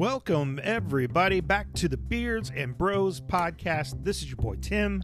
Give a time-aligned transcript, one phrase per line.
[0.00, 4.02] Welcome, everybody, back to the Beards and Bros podcast.
[4.02, 5.02] This is your boy Tim.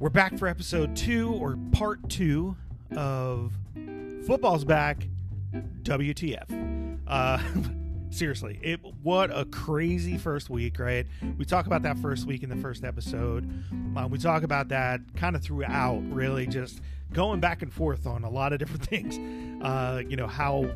[0.00, 2.56] We're back for episode two or part two
[2.96, 3.52] of
[4.26, 5.06] Football's Back
[5.84, 6.98] WTF.
[7.06, 7.38] Uh,
[8.10, 11.06] seriously, it what a crazy first week, right?
[11.38, 13.48] We talk about that first week in the first episode.
[13.70, 16.80] Um, we talk about that kind of throughout, really, just
[17.12, 19.16] going back and forth on a lot of different things.
[19.62, 20.68] Uh, you know how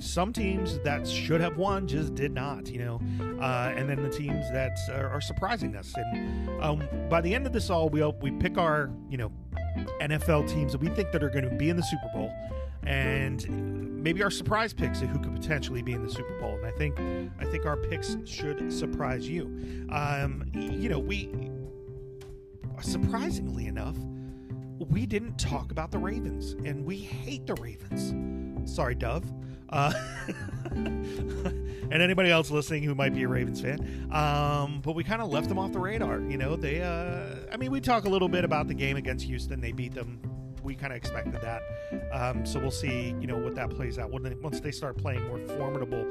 [0.00, 3.00] some teams that should have won just did not, you know,
[3.40, 5.92] uh, and then the teams that are, are surprising us.
[5.96, 9.32] And um, by the end of this all, we we pick our you know
[10.00, 12.32] NFL teams that we think that are going to be in the Super Bowl,
[12.84, 16.56] and maybe our surprise picks of who could potentially be in the Super Bowl.
[16.56, 16.98] And I think
[17.38, 19.44] I think our picks should surprise you.
[19.90, 21.30] Um, you know, we
[22.80, 23.96] surprisingly enough,
[24.90, 28.14] we didn't talk about the Ravens, and we hate the Ravens.
[28.72, 29.24] Sorry, Dove.
[29.72, 29.92] Uh,
[31.92, 34.08] and anybody else listening who might be a Ravens fan.
[34.12, 36.20] Um, but we kind of left them off the radar.
[36.20, 39.24] You know, they, uh, I mean, we talk a little bit about the game against
[39.26, 39.60] Houston.
[39.60, 40.20] They beat them.
[40.62, 41.62] We kind of expected that.
[42.12, 44.96] Um, so we'll see, you know, what that plays out when they, once they start
[44.96, 46.06] playing more formidable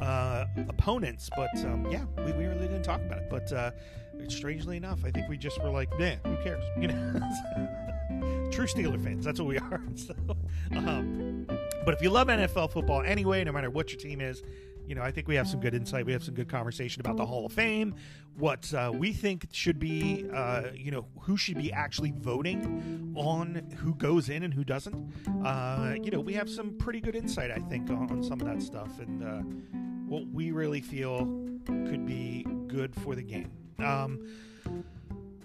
[0.00, 1.30] uh, opponents.
[1.34, 3.30] But um, yeah, we, we really didn't talk about it.
[3.30, 3.70] But uh,
[4.28, 6.64] strangely enough, I think we just were like, nah, who cares?
[6.78, 7.20] You know,
[8.50, 9.24] true Steeler fans.
[9.24, 9.82] That's what we are.
[9.94, 10.14] So,
[10.72, 11.46] um,
[11.84, 14.42] but if you love NFL football anyway, no matter what your team is,
[14.86, 16.04] you know, I think we have some good insight.
[16.04, 17.94] We have some good conversation about the Hall of Fame,
[18.36, 23.62] what uh, we think should be, uh, you know, who should be actually voting on
[23.76, 24.94] who goes in and who doesn't.
[25.44, 28.46] Uh, you know, we have some pretty good insight, I think, on, on some of
[28.46, 29.42] that stuff and uh,
[30.06, 31.20] what we really feel
[31.66, 33.50] could be good for the game.
[33.78, 34.26] Um,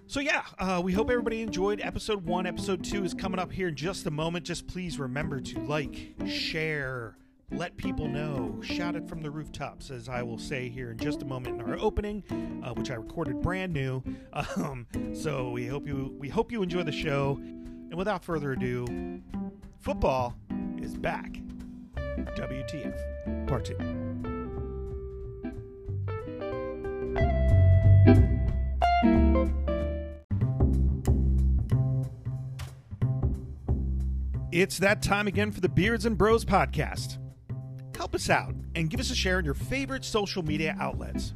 [0.09, 2.47] so yeah, uh, we hope everybody enjoyed episode one.
[2.47, 4.43] Episode two is coming up here in just a moment.
[4.43, 7.15] Just please remember to like, share,
[7.51, 11.21] let people know, shout it from the rooftops, as I will say here in just
[11.21, 12.23] a moment in our opening,
[12.65, 14.03] uh, which I recorded brand new.
[14.57, 17.37] Um, so we hope you we hope you enjoy the show.
[17.39, 19.21] And without further ado,
[19.77, 20.35] football
[20.79, 21.39] is back.
[22.35, 24.28] WTF, part two.
[34.59, 37.17] It's that time again for the Beards and Bros podcast.
[37.95, 41.33] Help us out and give us a share in your favorite social media outlets.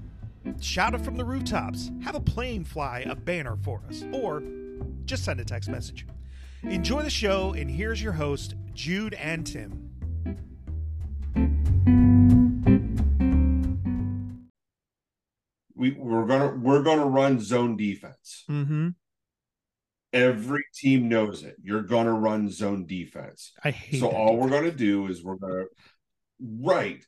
[0.59, 4.43] Shout it from the rooftops, have a plane fly a banner for us, or
[5.05, 6.05] just send a text message.
[6.63, 9.89] Enjoy the show, and here's your host, Jude and Tim.
[15.77, 18.43] We, we're gonna we're gonna run zone defense.
[18.49, 18.89] Mm-hmm.
[20.13, 21.55] Every team knows it.
[21.63, 23.51] You're gonna run zone defense.
[23.63, 23.97] I hate.
[23.97, 23.99] It.
[23.99, 25.65] So all we're gonna do is we're gonna
[26.39, 27.03] right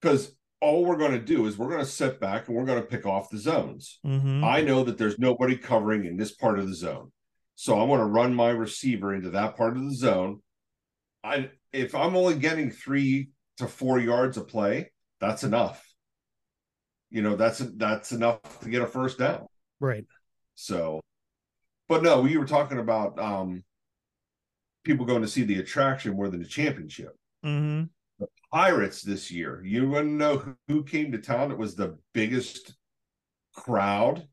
[0.00, 3.28] because all we're gonna do is we're gonna sit back and we're gonna pick off
[3.30, 3.98] the zones.
[4.06, 4.44] Mhm.
[4.44, 7.10] I know that there's nobody covering in this part of the zone.
[7.56, 10.42] So I'm going to run my receiver into that part of the zone.
[11.22, 15.84] I if I'm only getting 3 to 4 yards of play, that's enough.
[17.10, 19.46] You know, that's that's enough to get a first down.
[19.80, 20.04] right.
[20.56, 21.00] So
[21.88, 23.62] but no, we were talking about um
[24.84, 27.16] people going to see the attraction more than the championship.
[27.44, 27.84] Mm-hmm.
[28.52, 29.62] Pirates this year.
[29.64, 32.74] You want to know who- who came to town It was the biggest
[33.54, 34.28] crowd?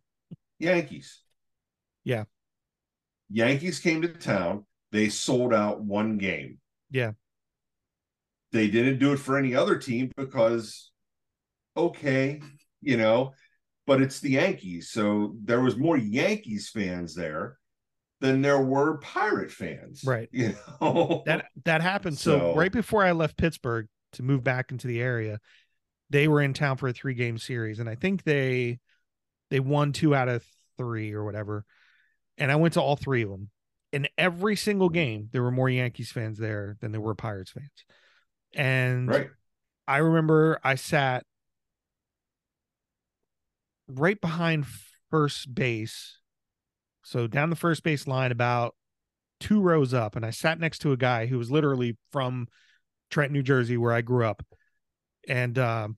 [0.59, 1.21] Yankees.
[2.03, 2.25] Yeah.
[3.29, 4.65] Yankees came to town.
[4.91, 6.59] They sold out one game.
[6.89, 7.13] Yeah.
[8.51, 10.91] They didn't do it for any other team because,
[11.77, 12.41] okay,
[12.81, 13.33] you know,
[13.87, 14.91] but it's the Yankees.
[14.91, 17.57] So there was more Yankees fans there
[18.19, 20.03] than there were Pirate fans.
[20.05, 20.29] Right.
[20.33, 22.17] You know, That that happened.
[22.17, 25.39] So, So- right before I left Pittsburgh to move back into the area,
[26.09, 28.79] they were in town for a three game series, and I think they
[29.49, 30.45] they won two out of
[30.77, 31.65] three or whatever.
[32.37, 33.49] And I went to all three of them.
[33.91, 37.69] In every single game, there were more Yankees fans there than there were Pirates fans.
[38.53, 39.29] And right.
[39.87, 41.25] I remember I sat
[43.95, 44.65] right behind
[45.09, 46.17] first base.
[47.03, 48.75] So down the first base line, about
[49.39, 52.47] two rows up, and I sat next to a guy who was literally from
[53.09, 54.43] Trent, New Jersey, where I grew up.
[55.27, 55.97] And um,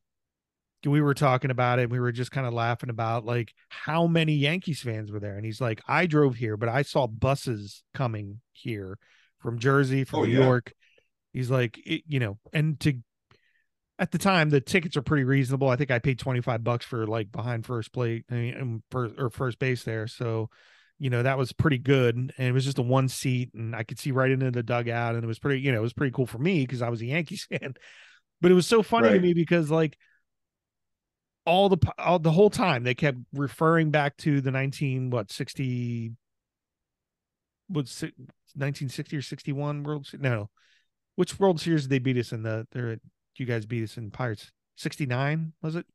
[0.85, 1.89] we were talking about it.
[1.89, 5.35] We were just kind of laughing about like how many Yankees fans were there.
[5.35, 8.97] And he's like, I drove here, but I saw buses coming here
[9.39, 10.45] from Jersey, from Oh, New yeah.
[10.45, 10.73] York.
[11.33, 12.93] He's like, it, you know, and to
[13.99, 15.69] at the time the tickets are pretty reasonable.
[15.69, 18.83] I think I paid 25 bucks for like behind first plate I mean, um,
[19.17, 20.07] or first base there.
[20.07, 20.49] So,
[20.99, 22.15] you know, that was pretty good.
[22.15, 25.15] And it was just a one seat and I could see right into the dugout
[25.15, 27.01] and it was pretty, you know, it was pretty cool for me because I was
[27.01, 27.75] a Yankees fan.
[28.41, 29.97] But it was so funny to me because like
[31.45, 36.11] all the all, the whole time they kept referring back to the 19 what 60
[37.69, 40.23] was 1960 or 61 world Series.
[40.23, 40.49] no
[41.15, 42.97] which world series did they beat us in the there
[43.39, 44.51] you guys beat us in pirates.
[44.77, 45.85] 69 was it?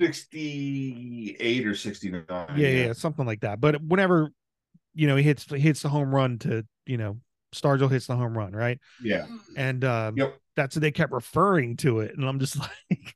[0.00, 2.92] 68 or 69 yeah, yeah yeah.
[2.92, 3.60] something like that.
[3.60, 4.30] But whenever
[4.94, 7.18] you know he hits hits the home run to you know
[7.54, 8.78] stargell hits the home run right?
[9.02, 9.26] Yeah.
[9.56, 10.38] And um yep.
[10.56, 12.58] that's what they kept referring to it and i'm just
[12.90, 13.14] like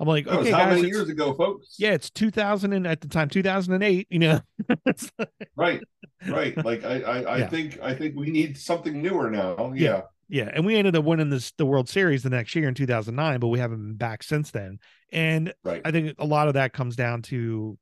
[0.00, 1.76] I'm like, That was okay, how guys, many years ago, folks?
[1.78, 4.06] yeah, it's 2000 and at the time 2008.
[4.10, 4.40] You know,
[5.56, 5.82] Right.
[6.28, 6.64] Right.
[6.64, 7.48] Like I I, I Yeah.
[7.48, 9.72] think I think we need something newer now.
[9.74, 10.02] Yeah.
[10.28, 10.44] Yeah.
[10.44, 13.40] yeah, and we ended up winning this the World Series the next year in 2009,
[13.40, 14.78] but we haven't been back since then.
[15.12, 15.82] And Right.
[15.84, 17.76] I think a lot of that comes down to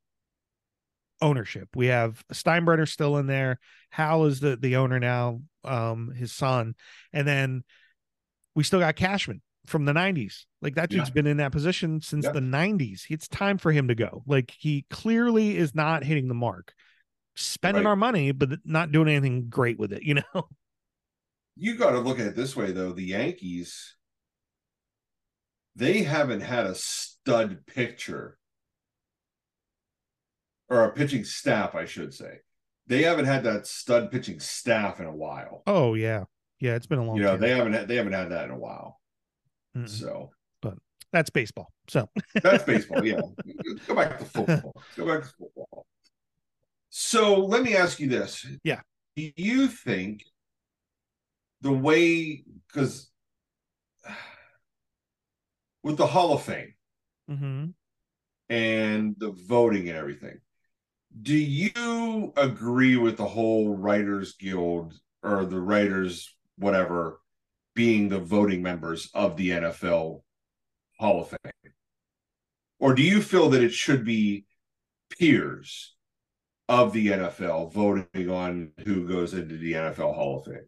[1.21, 1.69] ownership.
[1.75, 3.59] We have Steinbrenner still in there.
[3.91, 6.75] Hal is the the owner now, um, his son,
[7.13, 7.63] and then
[8.55, 10.45] we still got Cashman from the 90s.
[10.61, 11.13] Like that dude's Yeah.
[11.13, 12.31] been in that position since Yeah.
[12.31, 13.05] the 90s.
[13.09, 14.23] It's time for him to go.
[14.25, 16.73] Like he clearly is not hitting the mark.
[17.35, 17.89] Spending Right.
[17.91, 20.23] our money, but not doing anything great with it, you know?
[21.55, 23.95] you got to look at it this way though the yankees
[25.75, 28.37] they haven't had a stud pitcher
[30.69, 32.39] or a pitching staff i should say
[32.87, 36.23] they haven't had that stud pitching staff in a while Oh yeah.
[36.61, 37.41] Yeah, it's been a long you know time.
[37.41, 39.00] they haven't had, they haven't had that in a while
[39.75, 39.89] Mm-mm.
[39.89, 40.31] so
[40.61, 40.75] but
[41.11, 41.67] That's baseball.
[41.89, 42.09] So
[42.43, 43.21] that's baseball yeah
[43.87, 45.85] go back to football go back to football
[46.89, 48.81] so let me ask you this Yeah.
[49.15, 50.23] do you think
[51.61, 53.11] the way because
[55.83, 56.73] with the hall of fame
[57.29, 57.73] mhm.
[58.49, 60.39] and the voting and everything.
[61.21, 64.93] Do you agree with the whole Writers Guild
[65.23, 67.20] or the writers, whatever,
[67.75, 70.21] being the voting members of the NFL
[70.97, 71.73] Hall of Fame?
[72.79, 74.45] Or do you feel that it should be
[75.17, 75.95] peers
[76.67, 80.67] of the NFL voting on who goes into the NFL Hall of Fame?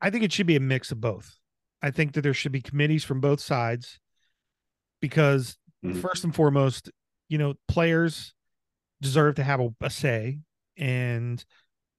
[0.00, 1.36] I think it should be a mix of both.
[1.82, 3.98] I think that there should be committees from both sides
[5.00, 6.00] because Mhm.
[6.00, 6.90] first and foremost,
[7.28, 8.34] you know, players
[9.00, 10.40] deserve to have a, a say
[10.76, 11.44] and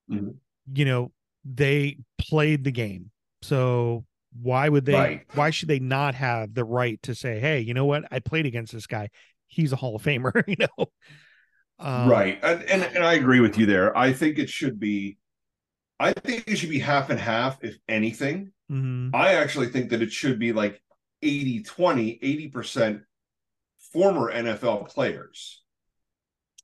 [0.10, 0.38] Mhm.
[0.74, 1.12] you know,
[1.44, 3.12] they played the game.
[3.42, 4.06] So
[4.42, 5.26] why would they Right.
[5.34, 8.06] why should they not have the right to say, "Hey, you know what?
[8.12, 9.10] I played against this guy.
[9.48, 10.86] He's a Hall of Famer," you know.
[11.80, 12.40] Um, right.
[12.44, 13.98] And, and and I agree with you there.
[13.98, 15.18] I think it should be
[16.00, 18.52] I think it should be half and half, if anything.
[18.72, 19.14] mhm.
[19.14, 20.82] I actually think that it should be like
[21.22, 23.02] 80 20, 80%
[23.94, 25.62] former NFL players,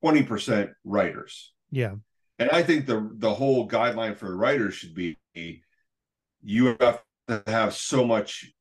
[0.03, 1.53] 20% writers.
[1.71, 1.95] Yeah.
[2.39, 5.17] And I think the the whole guideline for the writers should be
[6.43, 8.51] you have to have so much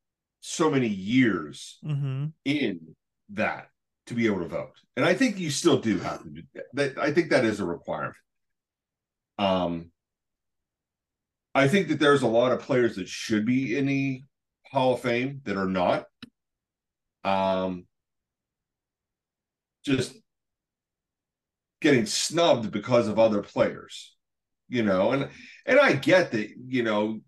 [0.40, 2.32] so many years Mhm.
[2.44, 2.94] in
[3.30, 3.68] that
[4.06, 4.74] to be able to vote.
[4.96, 6.42] And I think you still do have to do
[6.74, 6.96] that.
[6.98, 8.16] I think that is a requirement.
[9.38, 9.90] Um
[11.54, 14.22] I think that there's a lot of players that should be in the
[14.70, 16.06] Hall of Fame that are not.
[17.24, 17.86] Um
[19.84, 20.16] just
[21.80, 24.16] getting snubbed because of other players.
[24.68, 25.30] You know, and
[25.64, 27.20] and I get that, you know,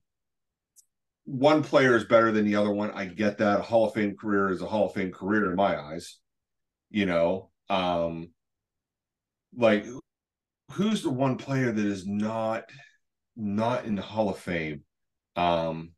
[1.29, 2.91] one player is better than the other one.
[2.93, 3.61] I get that.
[3.61, 6.17] A Hall of Fame career is a Hall of Fame career in my eyes.
[6.91, 8.31] You know, um,
[9.55, 9.87] like
[10.73, 12.65] who's the one player that is not
[13.37, 14.85] not in the Hall of Fame?
[15.37, 15.91] Um,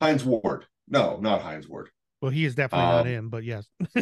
[0.00, 0.64] Hines Ward.
[0.88, 1.90] No, not Hines Ward.
[2.22, 3.66] Well, he is definitely not Um, in, but yes.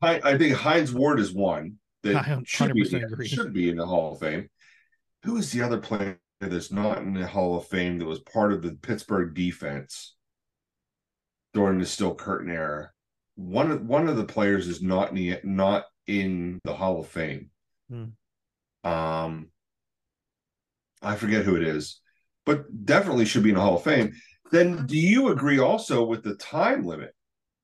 [0.00, 2.84] I, I think Hines Ward is one that should be,
[3.26, 4.48] should be in the Hall of Fame.
[5.24, 6.18] Who is the other player
[6.48, 10.14] that's not in the Hall of Fame that was part of the Pittsburgh defense
[11.54, 12.90] during the Steel Curtain era?
[13.36, 17.08] One of one of the players is not in the, not in the Hall of
[17.08, 17.50] Fame.
[17.88, 18.04] Hmm.
[18.84, 19.48] Um,
[21.00, 22.00] I forget who it is,
[22.44, 24.12] but definitely should be in the Hall of Fame.
[24.50, 27.14] Then, do you agree also with the time limit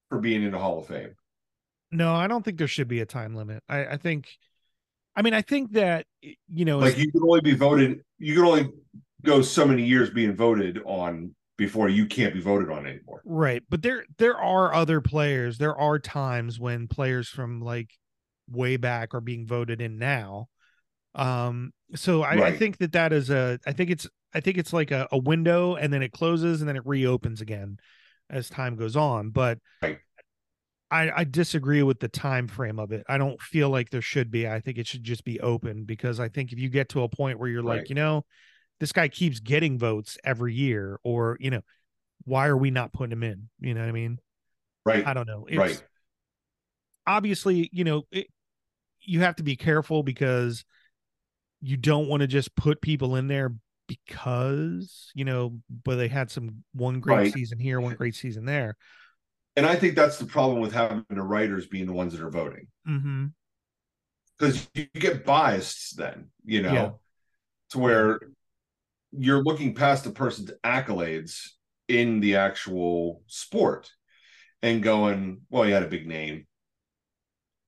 [0.08, 1.14] for being in the Hall of Fame?
[1.90, 3.62] No, I don't think there should be a time limit.
[3.68, 4.28] I, I think,
[5.18, 8.44] I mean, I think that you know, like you can only be voted you can
[8.44, 8.70] only
[9.24, 13.62] go so many years being voted on before you can't be voted on anymore right.
[13.68, 15.58] But there, there are other players.
[15.58, 17.90] There are times when players from like
[18.48, 20.48] way back are being voted in now.
[21.14, 23.58] Um, so I, I think that that is a.
[23.66, 24.08] I think it's.
[24.34, 27.40] I think it's like a, a window, and then it closes, and then it reopens
[27.40, 27.78] again
[28.28, 29.30] as time goes on.
[29.30, 29.98] But Right.
[30.90, 33.04] I, I disagree with the time frame of it.
[33.08, 34.48] I don't feel like there should be.
[34.48, 37.08] I think it should just be open because I think if you get to a
[37.08, 38.24] point where you're like, you know,
[38.80, 41.60] this guy keeps getting votes every year, or you know,
[42.24, 43.48] why are we not putting him in?
[43.60, 44.18] You know what I mean?
[44.84, 45.06] Right.
[45.06, 45.46] I don't know.
[45.46, 45.82] It's, right.
[47.06, 48.28] Obviously, you know, it,
[49.00, 50.64] you have to be careful because
[51.60, 53.54] you don't want to just put people in there
[53.88, 57.32] because you know, but they had some one great Right.
[57.32, 58.76] season here, one great season there.
[59.58, 62.30] And I think that's the problem with having the writers being the ones that are
[62.30, 62.68] voting.
[62.88, 63.26] Mm-hmm.
[64.38, 66.90] because you get biased then, you know, Yeah.
[67.70, 68.20] to where
[69.10, 71.40] you're looking past the person's accolades
[71.88, 73.90] in the actual sport
[74.62, 76.46] and going, well, he had a big name,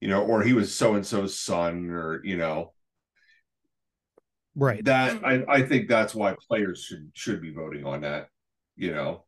[0.00, 2.72] you know, or he was so and so's son, or you know,
[4.54, 4.84] Right.
[4.84, 8.28] that I, I think that's why players should should be voting on that,
[8.76, 9.24] you know.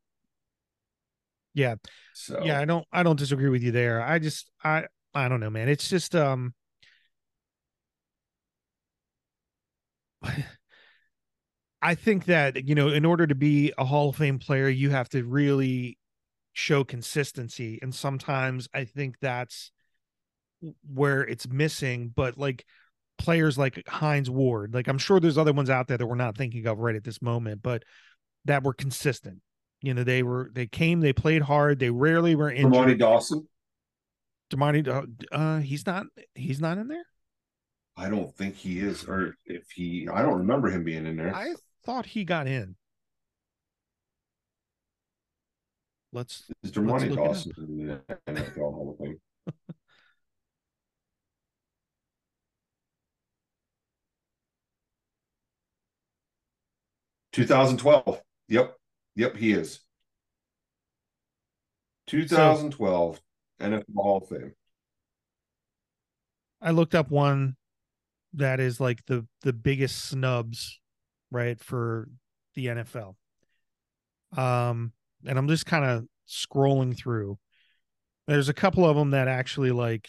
[1.54, 1.74] Yeah.
[2.14, 4.02] So yeah i don't i don't disagree with you there.
[4.02, 5.68] I just i i don't know man.
[5.68, 6.54] It's just um
[11.82, 14.90] i think that you know in order to be a hall of fame player you
[14.90, 15.98] have to really
[16.52, 17.78] show consistency.
[17.82, 19.72] And sometimes i think that's
[20.92, 22.64] where it's missing but like
[23.18, 26.36] players like hines ward like i'm sure there's other ones out there that we're not
[26.36, 27.82] thinking of right at this moment but
[28.44, 29.40] that were consistent
[29.82, 33.48] you know they were they came they played hard they rarely were injured Ramani Dawson,
[34.52, 36.06] Damani, uh, he's not.
[36.34, 37.06] He's not in there.
[37.96, 41.34] I don't think he is, or if he, I don't remember him being in there.
[41.34, 42.76] I thought he got in.
[46.12, 46.44] Let's.
[46.62, 47.26] Is Dermontti look it up.
[47.26, 49.18] Dawson in the NFL Hall of Fame?
[57.32, 58.20] Two thousand twelve.
[58.48, 58.76] Yep,
[59.14, 59.80] yep, he is.
[62.06, 63.20] Two thousand twelve
[63.60, 64.52] NFL Hall of Fame.
[66.60, 67.56] I looked up one
[68.34, 70.80] that is like the the biggest snubs,
[71.30, 72.08] right for
[72.54, 73.14] the NFL.
[74.36, 74.92] Um,
[75.26, 77.38] and I'm just kind of scrolling through.
[78.26, 80.08] There's a couple of them that actually like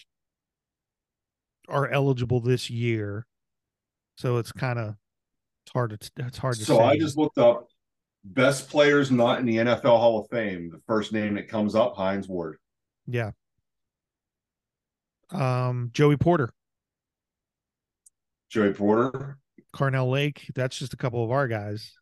[1.68, 3.26] are eligible this year,
[4.16, 4.96] so it's kind of
[5.74, 6.84] hard to it's hard to So say.
[6.84, 7.68] I just looked up
[8.24, 10.70] best players not in the NFL Hall of Fame.
[10.72, 12.58] The first name that comes up, Hines Ward.
[13.08, 13.32] Yeah.
[15.32, 16.54] Um, Joey Porter,
[18.50, 19.38] Joey Porter.
[19.74, 20.46] Carnell Lake.
[20.54, 21.94] That's just a couple of our guys.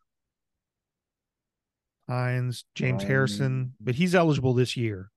[2.08, 5.10] Hines, James Um, Harrison, but he's eligible this year.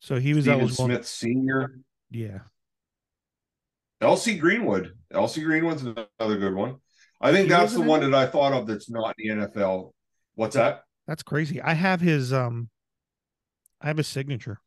[0.00, 0.84] So he was Steven eligible.
[0.86, 1.78] Smith Sr.
[2.10, 2.38] Yeah.
[4.02, 4.96] LC Greenwood.
[5.12, 6.76] LC Greenwood's another good one.
[7.22, 9.92] I think He that's the one that I thought of that's not in the NFL.
[10.34, 10.82] What's that?
[11.06, 11.60] That's crazy.
[11.62, 12.68] I have his um
[13.80, 14.60] I have his signature.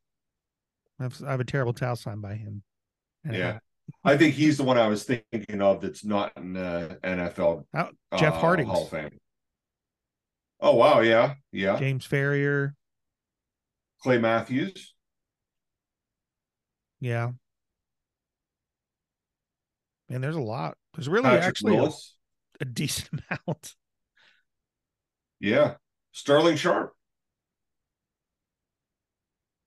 [0.99, 2.63] I have, I have a terrible towel signed by him.
[3.23, 3.59] And Yeah.
[4.03, 7.89] I think he's the one I was thinking of that's not in the NFL Oh,
[8.17, 9.19] Jeff uh, Harding, Hall of Fame.
[10.59, 11.77] Oh wow, yeah, yeah.
[11.77, 12.71] James Farrior.
[14.01, 14.93] Clay Matthews.
[16.99, 17.31] Yeah.
[20.09, 20.77] Man, there's a lot.
[20.93, 21.89] There's really Patrick actually a.
[22.61, 23.75] a decent amount.
[25.39, 25.75] Yeah.
[26.11, 26.93] Sterling Sharpe.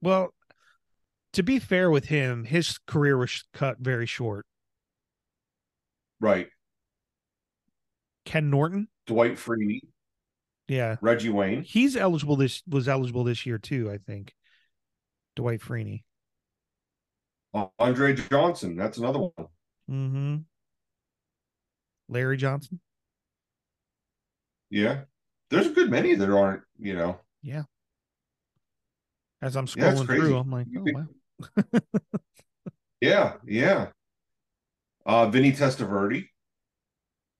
[0.01, 0.33] Well,
[1.35, 4.47] to be fair with him, his career was cut very short.
[6.21, 6.49] Right.
[8.25, 9.81] Ken Norton, Dwight Freeney.
[10.67, 11.63] yeah, Reggie Wayne.
[11.63, 13.91] he's eligible this was eligible this year too.
[13.91, 14.35] I think.
[15.35, 16.03] Dwight Freeney.
[17.79, 18.77] Andre Johnson.
[18.77, 19.33] That's another one.
[19.91, 20.37] Mm-hmm.
[22.09, 22.81] Larry Johnson.
[24.71, 25.03] Yeah.
[25.51, 27.21] There's a good many that aren't, you know.
[27.43, 27.65] Yeah.
[29.43, 30.21] As I'm Yeah, scrolling crazy.
[30.21, 31.07] through, I'm like, oh wow.
[33.01, 33.89] Yeah, yeah.
[35.07, 36.29] Uh Vinny Testaverde.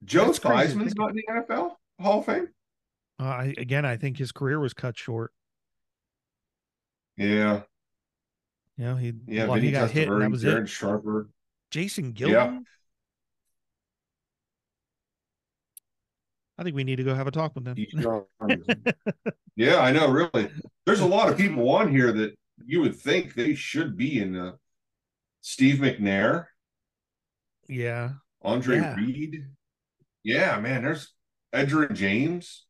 [0.05, 2.49] Joe That's crazy to Theismann's not in the NFL Hall of Fame.
[3.21, 5.33] Uh, I, again, I think his career was cut short.
[7.17, 7.63] Yeah,
[8.77, 9.47] You know, he yeah.
[9.47, 10.69] well, Vinny he got hit, and that was Darren it.
[10.69, 11.29] Sharper.
[11.71, 12.61] Jason Yeah.
[16.59, 17.77] I think we need to go have a talk with them.
[19.57, 20.09] Yeah, I know.
[20.09, 20.51] Really,
[20.87, 24.33] there's a lot of people on here that you would think they should be in
[24.33, 24.57] the
[25.41, 26.47] Steve McNair,
[27.69, 28.11] yeah,
[28.43, 28.95] Andre Yeah.
[28.95, 29.47] Reed.
[30.23, 30.85] Yeah, man.
[30.85, 31.13] There's
[31.53, 32.67] Edgerrin James.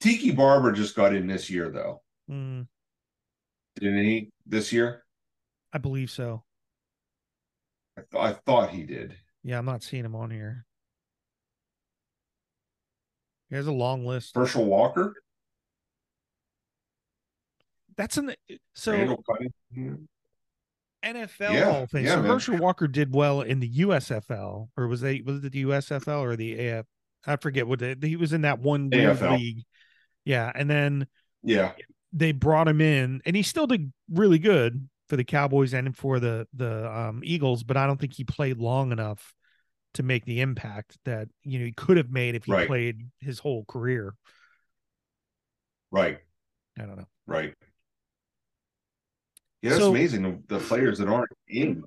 [0.00, 2.66] Tiki Barber just got in this year, though, Mm,
[3.76, 4.30] didn't he?
[4.46, 5.04] This year,
[5.72, 6.42] I believe so.
[7.96, 9.14] I, th- I thought he did.
[9.44, 10.66] Yeah, I'm not seeing him on here.
[13.52, 14.34] Here's a long list.
[14.34, 15.12] Herschel Walker,
[17.98, 18.36] That's an the
[18.74, 18.92] so
[21.04, 22.04] NFL Yeah, Hall of Fame.
[22.06, 22.30] yeah, so man.
[22.30, 26.34] Herschel Walker did well in the USFL, or was they was it the USFL or
[26.34, 26.86] the AF
[27.26, 29.64] I forget what he was in that one league.
[30.24, 31.06] Yeah, and then
[31.42, 31.72] Yeah.
[32.14, 36.18] they brought him in, and he still did really good for the Cowboys and for
[36.20, 37.64] the the um, Eagles.
[37.64, 39.34] But I don't think he played long enough
[39.94, 42.66] to make the impact that you know he could have made if he Right.
[42.66, 44.14] played his whole career.
[45.90, 46.18] Right.
[46.78, 47.08] I don't know.
[47.26, 47.54] Right.
[49.60, 51.84] Yeah, it's So- amazing the, the players that aren't in.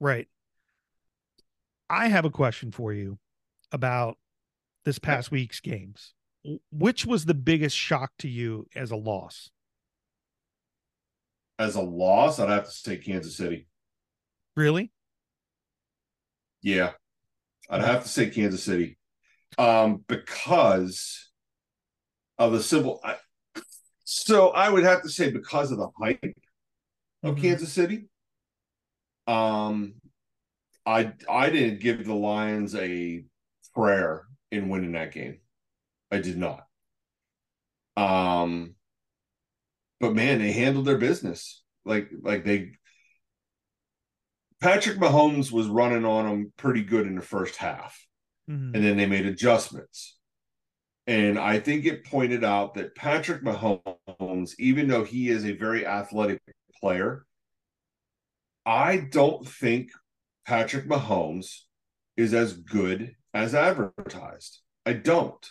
[0.00, 0.28] Right.
[1.88, 3.18] I have a question for you
[3.72, 4.18] about
[4.84, 6.14] this past week's games.
[6.70, 9.50] Which was the biggest shock to you as a loss?
[11.58, 13.66] As a loss, I'd have to say Kansas City.
[14.56, 14.92] Really?
[16.62, 16.92] Yeah.
[17.68, 18.98] I'd have to say Kansas City.
[19.56, 21.30] Um, because
[22.38, 23.16] of the simple I,
[24.04, 26.22] so I would have to say because of the hype
[27.22, 27.40] of Mhm.
[27.40, 28.08] Kansas City.
[29.26, 29.94] Um
[30.86, 33.24] I I didn't give the Lions a
[33.74, 35.40] prayer in winning that game.
[36.10, 36.66] I did not.
[37.96, 38.76] Um
[40.00, 41.62] but man, they handled their business.
[41.84, 42.72] Like like they
[44.60, 48.06] Patrick Mahomes was running on them pretty good in the first half
[48.48, 48.74] Mhm.
[48.74, 50.18] and then they made adjustments.
[51.06, 55.86] And I think it pointed out that Patrick Mahomes, even though he is a very
[55.86, 56.42] athletic
[56.80, 57.24] player,
[58.66, 59.90] I don't think
[60.44, 61.62] Patrick Mahomes
[62.16, 64.60] is as good as advertised.
[64.84, 65.50] I don't.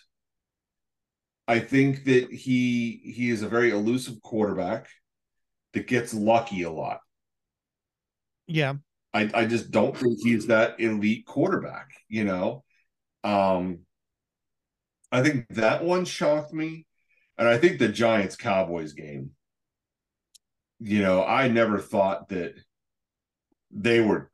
[1.47, 4.89] I think that he he is a very elusive quarterback
[5.73, 6.99] that gets lucky a lot.
[8.47, 8.75] Yeah.
[9.13, 12.63] I, I just don't think he's that elite quarterback, you know.
[13.23, 13.79] Um
[15.11, 16.85] I think that one shocked me.
[17.37, 19.31] And I think the Giants Cowboys game,
[20.79, 22.55] you know, I never thought that
[23.71, 24.31] they were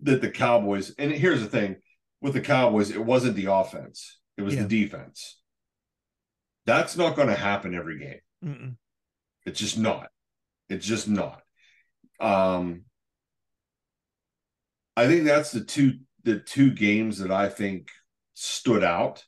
[0.00, 1.76] that the Cowboys and here's the thing
[2.20, 4.62] with the Cowboys, it wasn't the offense, it was Yeah.
[4.62, 5.40] the defense.
[6.66, 8.20] That's not going to happen every game.
[8.44, 8.76] Mm-mm.
[9.44, 10.08] It's just not.
[10.70, 11.42] It's just not.
[12.20, 12.82] Um
[14.96, 17.88] I think that's the two the two games that I think
[18.34, 19.24] stood out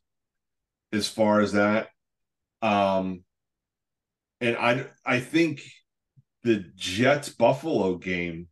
[0.92, 1.88] as far as that.
[2.62, 3.24] Um
[4.40, 5.62] and I I think
[6.42, 8.48] the Jets Buffalo game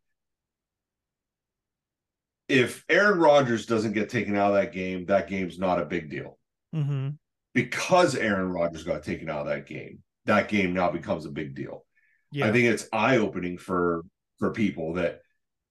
[2.49, 6.11] if Aaron Rodgers doesn't get taken out of that game, that game's not a big
[6.11, 6.39] deal
[6.73, 7.11] hmm
[7.55, 11.55] because Aaron Rodgers got taken out of that game, that game now becomes a big
[11.55, 11.87] deal.
[12.33, 12.49] Yeah.
[12.49, 14.05] I think it's eye opening for
[14.39, 15.21] for people that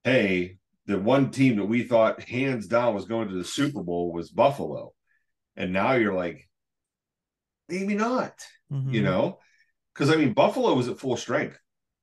[0.03, 4.11] hey, the one team that we thought hands down was going to the Super Bowl
[4.11, 4.93] was Buffalo,
[5.55, 6.49] and now you're like,
[7.69, 8.33] maybe not,
[8.71, 8.93] Mhm.
[8.93, 9.39] you know,
[9.93, 11.59] because I mean Buffalo was at full strength.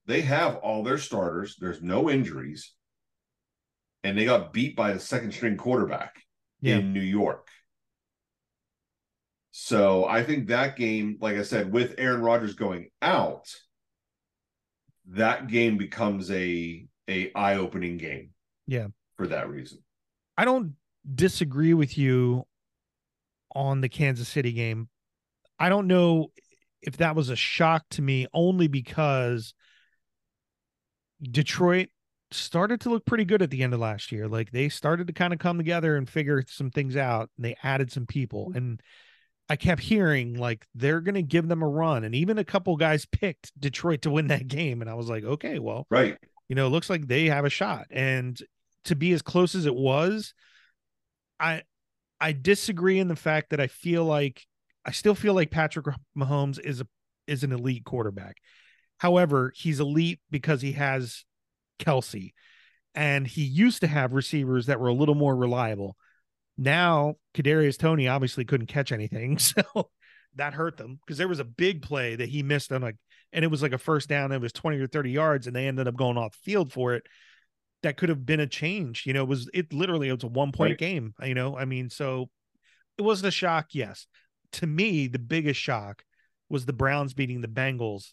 [0.07, 1.57] They have all their starters.
[1.59, 2.75] There's no injuries,
[4.03, 6.23] and they got beat by the second string quarterback
[6.61, 6.79] Yeah.
[6.79, 7.49] in New York.
[9.53, 13.53] So I think that game, like I said, with Aaron Rodgers going out,
[15.07, 18.31] that game becomes a a eye opening game.
[18.71, 18.87] Yeah.
[19.17, 19.79] for that reason.
[20.39, 20.75] I don't
[21.15, 22.45] disagree with you
[23.55, 24.89] on the Kansas City game.
[25.59, 26.29] I don't know
[26.81, 29.53] if that was a shock to me only because
[31.23, 31.89] Detroit
[32.31, 34.29] started to look pretty good at the end of last year.
[34.29, 37.57] Like they started to kind of come together and figure some things out and they
[37.63, 38.81] added some people and
[39.49, 42.77] I kept hearing like they're going to give them a run and even a couple
[42.77, 46.17] guys picked Detroit to win that game and I was like, "Okay, well, Right.
[46.49, 47.87] you know, it looks like they have a shot.
[47.91, 48.41] And
[48.85, 50.35] to be as close as it was,
[51.39, 51.63] I
[52.21, 54.45] I disagree in the fact that I feel like
[54.85, 56.87] I still feel like Patrick Mahomes is a
[57.27, 58.37] is an elite quarterback.
[58.99, 61.25] However, he's elite because he has
[61.79, 62.33] Kelce.
[62.95, 65.97] And he used to have receivers that were a little more reliable.
[66.59, 69.63] Now, Kadarius Toney obviously couldn't catch anything, so
[70.37, 72.97] that hurt them because there was a big play that he missed on like
[73.33, 74.33] and it was like a first down.
[74.33, 76.95] It was 20 or 30 yards, and they ended up going off the field for
[76.95, 77.05] it.
[77.83, 79.05] That could have been a change.
[79.07, 80.79] You know, it was it literally it was a one point Right.
[80.79, 81.15] game.
[81.23, 82.29] You know, I mean, so
[82.99, 84.07] it wasn't a shock, yes.
[84.53, 86.05] To me, the biggest shock
[86.49, 88.13] was the Browns beating the Bengals,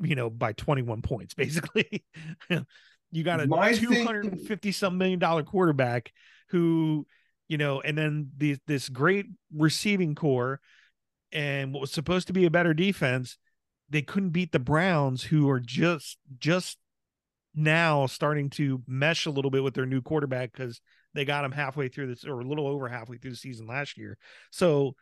[0.00, 2.04] you know, by 21 points, basically.
[3.12, 6.12] you got a My thing- 250 some million dollar quarterback
[6.48, 7.06] who,
[7.48, 10.60] you know, and then the, this great receiving corps
[11.32, 13.38] and what was supposed to be a better defense,
[13.88, 16.78] they couldn't beat the Browns, who are just just
[17.54, 20.80] now starting to mesh a little bit with their new quarterback because
[21.14, 23.98] they got him halfway through this or a little over halfway through the season last
[23.98, 24.16] year.
[24.50, 24.94] So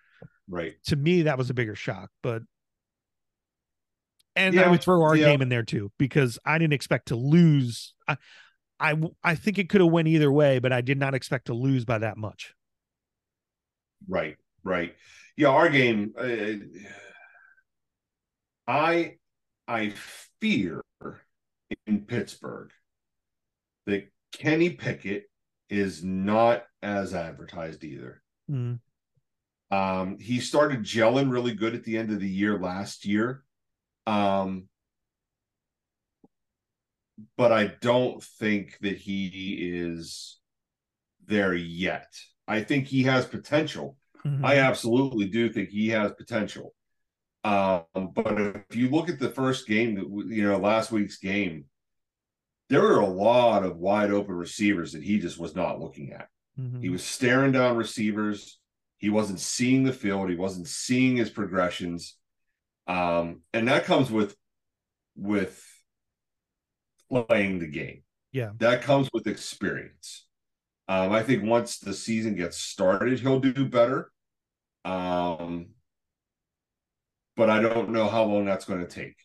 [0.48, 0.74] Right.
[0.86, 2.10] to me, that was a bigger shock.
[2.22, 2.42] But
[4.34, 5.26] and I would throw our yeah.
[5.26, 7.94] game in there too because I didn't expect to lose.
[8.06, 8.16] I
[8.80, 11.54] I I think it could have went either way, but I did not expect to
[11.54, 12.54] lose by that much.
[14.06, 14.94] Right, right.
[15.36, 16.14] Yeah, our game.
[16.16, 16.64] Uh,
[18.66, 19.16] I
[19.66, 19.92] I
[20.40, 20.82] fear
[21.86, 22.70] in Pittsburgh
[23.86, 25.24] that Kenny Pickett
[25.68, 28.22] is not as advertised either.
[28.50, 28.78] Mm.
[29.70, 33.42] Um, he started gelling really good at the end of the year last year.
[34.06, 34.68] Um,
[37.36, 40.38] but I don't think that he is
[41.26, 42.14] there yet.
[42.46, 43.98] I think he has potential.
[44.24, 44.44] Mhm.
[44.44, 46.74] I absolutely do think he has potential.
[47.44, 51.66] Um, but if you look at the first game that you know last week's game,
[52.68, 56.28] there were a lot of wide open receivers that he just was not looking at.
[56.58, 56.82] Mhm.
[56.82, 58.58] He was staring down receivers.
[58.98, 60.28] He wasn't seeing the field.
[60.28, 62.16] He wasn't seeing his progressions.
[62.86, 64.36] Um, and that comes with
[65.16, 65.64] with
[67.10, 68.02] playing the game.
[68.32, 68.50] Yeah.
[68.58, 70.26] That comes with experience.
[70.88, 74.10] Um, I think once the season gets started, he'll do better.
[74.84, 75.68] Um,
[77.38, 79.16] but I don't know how long that's going to take.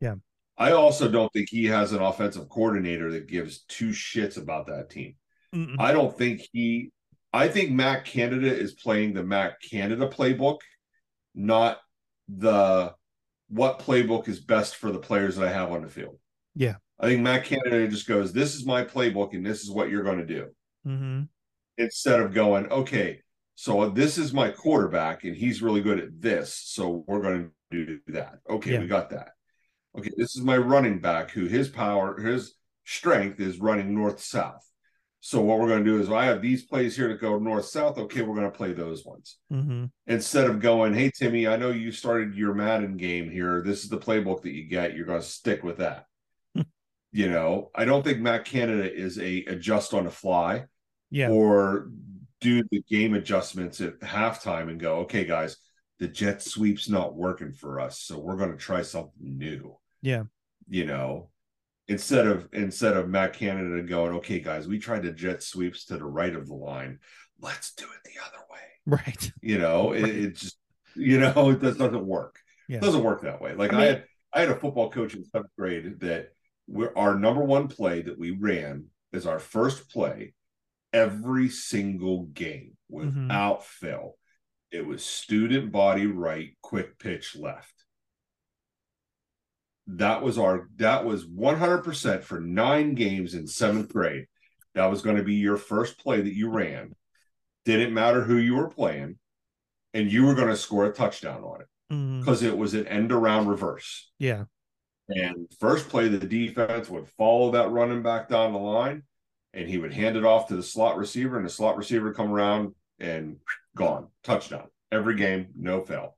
[0.00, 0.16] Yeah.
[0.58, 4.90] I also don't think he has an offensive coordinator that gives two shits about that
[4.90, 5.14] team.
[5.54, 5.76] Mm-mm.
[5.78, 6.90] I don't think he.
[7.32, 10.58] I think Matt Canada is playing the Matt Canada playbook,
[11.34, 11.78] not
[12.28, 12.92] the
[13.48, 16.18] what playbook is best for the players that I have on the field.
[16.56, 16.74] Yeah.
[16.98, 20.02] I think Matt Canada just goes, "This is my playbook, and this is what you're
[20.02, 20.48] going to do."
[20.86, 21.28] Mhm.
[21.78, 23.22] Instead of going, "Okay,
[23.54, 27.50] so this is my quarterback, and he's really good at this, so we're going to
[27.70, 28.80] do that." Okay, Yeah.
[28.80, 29.32] we got that.
[29.96, 32.54] Okay, this is my running back, who his power, his
[32.84, 34.64] strength is running north south.
[35.22, 37.66] So what we're going to do is I have these plays here to go north
[37.66, 37.98] south.
[37.98, 39.90] Okay, we're going to play those ones Mhm.
[40.06, 43.62] instead of going, hey Timmy, I know you started your Madden game here.
[43.62, 44.94] This is the playbook that you get.
[44.96, 46.06] You're going to stick with that.
[47.12, 50.66] you know, I don't think Matt Canada is a adjust on the fly
[51.10, 51.30] Yeah.
[51.30, 51.90] or
[52.40, 55.56] do the game adjustments at halftime and go, okay, guys,
[56.00, 59.76] the jet sweep's not working for us, so we're going to try something new.
[60.02, 60.24] Yeah.
[60.68, 61.30] You know,
[61.88, 65.96] instead of instead of Matt Canada going, okay, guys, we tried the jet sweeps to
[65.98, 66.98] the right of the line.
[67.40, 68.98] Let's do it the other way.
[69.06, 69.32] Right.
[69.42, 70.14] You know, it, Right.
[70.14, 70.56] it just
[70.96, 72.38] you know, it just doesn't work.
[72.68, 72.78] Yeah.
[72.78, 73.54] It doesn't work that way.
[73.54, 76.30] Like I I, had I had a football coach in seventh grade that
[76.66, 80.34] we're our number one play that we ran is our first play
[80.92, 83.28] every single game Mm-hmm.
[83.28, 84.16] without fail.
[84.70, 87.74] It was student body right, quick pitch left.
[89.86, 94.26] That was our that was 100% for nine games in seventh grade.
[94.74, 96.94] That was going to be your first play that you ran.
[97.64, 99.18] Didn't matter who you were playing,
[99.92, 102.20] and you were going to score a touchdown on it mm-hmm.
[102.20, 104.10] because it was an end around reverse.
[104.18, 104.44] Yeah.
[105.08, 109.02] And first play, the defense would follow that running back down the line,
[109.52, 112.16] and he would hand it off to the slot receiver, and the slot receiver would
[112.16, 113.36] come around and
[113.76, 116.16] gone touchdown every game, no fail.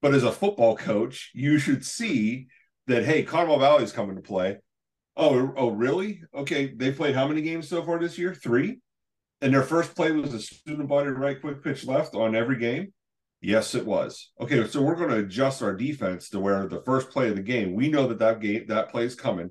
[0.00, 2.48] but as a football coach, you should see
[2.86, 4.58] that hey, Carmel Valley's coming to play.
[5.16, 6.22] Oh, oh, really?
[6.34, 8.34] Okay, they played how many games so far this year?
[8.34, 8.80] Three.
[9.42, 12.92] And their first play was a student body right, quick pitch left on every game.
[13.40, 14.30] Yes, it was.
[14.40, 17.42] Okay, so we're going to adjust our defense to where the first play of the
[17.42, 19.50] game, we know that that game that play is coming.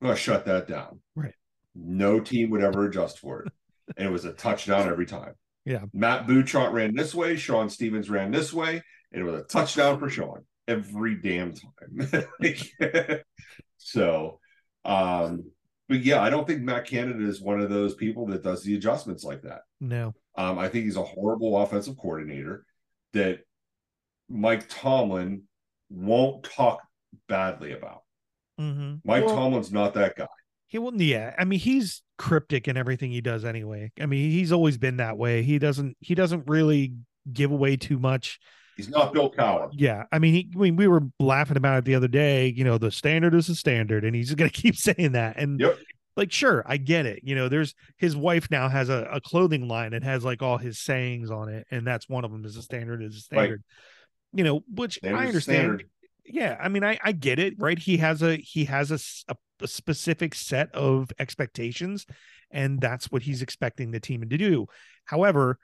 [0.00, 1.00] We're going to shut that down.
[1.14, 1.34] Right.
[1.74, 3.52] No team would ever adjust for it,
[3.96, 5.34] and it was a touchdown every time.
[5.64, 5.84] Yeah.
[5.92, 9.98] Matt Bouchant ran this way, Sean Stevens ran this way, and it was a touchdown
[9.98, 12.24] for Sean every damn time.
[13.76, 14.40] so,
[14.84, 15.50] um,
[15.88, 18.76] but yeah, I don't think Matt Canada is one of those people that does the
[18.76, 19.62] adjustments like that.
[19.80, 20.14] No.
[20.36, 22.64] Um, I think he's a horrible offensive coordinator
[23.12, 23.40] that
[24.28, 25.42] Mike Tomlin
[25.90, 26.80] won't talk
[27.28, 28.02] badly about.
[28.60, 28.96] Mm-hmm.
[29.04, 30.26] Mike well, Tomlin's not that guy.
[30.70, 31.02] He wouldn't.
[31.02, 31.34] Yeah.
[31.38, 33.92] I mean, he's cryptic in everything he does anyway.
[34.00, 35.42] I mean, he's always been that way.
[35.42, 35.96] He doesn't.
[36.00, 36.94] He doesn't really
[37.30, 38.38] give away too much.
[38.76, 39.68] He's not Bill Cowher.
[39.72, 40.04] Yeah.
[40.10, 42.46] I mean, he, I mean, we were laughing about it the other day.
[42.56, 45.36] You know, the standard is the standard, and he's gonna keep saying that.
[45.36, 45.78] And Yep.
[46.16, 47.20] like, sure, I get it.
[47.24, 50.56] You know, there's his wife now has a, a clothing line that has like all
[50.56, 53.42] his sayings on it, and that's one of them is the standard is the Right.
[53.42, 53.62] standard.
[54.32, 55.56] You know, which Standard's I understand.
[55.58, 55.84] standard.
[56.32, 57.78] Yeah i mean i i get it right?
[57.78, 62.06] He has a he has a a specific set of expectations
[62.50, 64.66] and that's what he's expecting the team to do.
[65.04, 65.58] However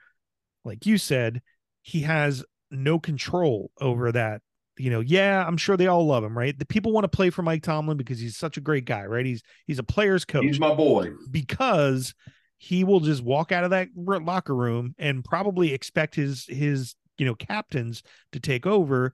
[0.64, 1.42] like you said
[1.82, 4.42] he has no control over that.
[4.78, 6.58] You know yeah i'm sure they all love him right?
[6.58, 9.24] The people want to play for mike tomlin because he's such a great guy right?
[9.24, 10.44] He's he's a player's coach.
[10.44, 11.12] He's my boy.
[11.30, 12.14] because
[12.58, 17.26] he will just walk out of that locker room and probably expect his his you
[17.26, 18.02] know captains
[18.32, 19.12] to take over.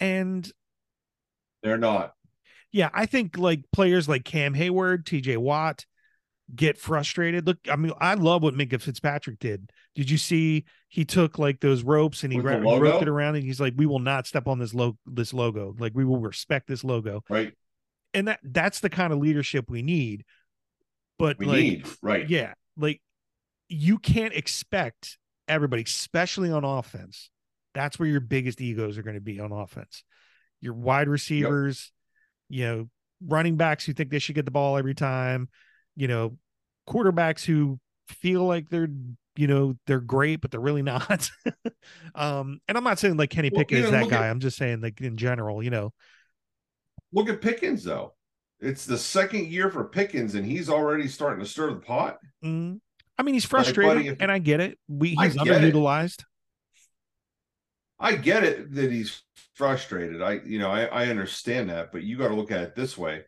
[0.00, 0.50] And
[1.64, 2.14] They're not.
[2.70, 5.84] yeah, I think like players like Cam Heyward, TJ Watt,
[6.54, 7.46] get frustrated.
[7.46, 9.70] Look, I mean, I love what Minkah Fitzpatrick did.
[9.96, 13.44] Did you see he took like those ropes and he ra- roped it around and
[13.44, 15.74] he's like, "We will not step on this lo- this logo.
[15.78, 17.54] Like we will respect this logo." Right.
[18.12, 20.24] And that that's the kind of leadership we need.
[21.18, 22.28] But We like, need right.
[22.28, 23.00] yeah, like
[23.68, 25.16] you can't expect
[25.48, 27.30] everybody, especially on offense.
[27.72, 30.04] That's where your biggest egos are going to be on offense.
[30.64, 31.92] Your wide receivers,
[32.48, 32.88] you know,
[33.24, 35.50] running backs who think they should get the ball every time,
[35.94, 36.38] you know,
[36.88, 38.88] quarterbacks who feel like they're,
[39.36, 41.30] you know, they're great, but they're really not.
[42.14, 44.26] um, and I'm not saying like Kenny Well, Pickett is know, that guy.
[44.26, 45.92] at- I'm just saying like in general, you know,
[47.12, 48.14] Look at Pickens though.
[48.60, 52.16] It's the second year for Pickens, and he's already starting to stir the pot.
[52.42, 52.80] mm,
[53.18, 54.78] I mean, he's Like, frustrated buddy, if- and I get it.
[54.88, 56.24] We he's underutilized.
[57.98, 59.22] I get it that he's
[59.54, 60.20] frustrated.
[60.22, 62.98] I, you know, I, I understand that, but you got to look at it this
[62.98, 63.22] way.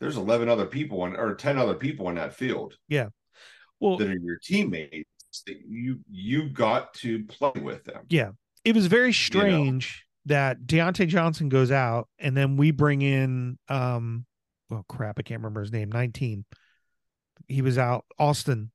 [0.00, 3.08] There's 11 other people on, or 10 other people on that field Yeah.
[3.80, 5.08] Well, that are your teammates.
[5.46, 8.02] That you you got to play with them.
[8.10, 8.32] Yeah.
[8.64, 14.26] It was very strange that Diontae Johnson goes out and then we bring in um
[14.70, 16.44] oh crap, I can't remember his name, 19.
[17.48, 18.70] He was out, Austin.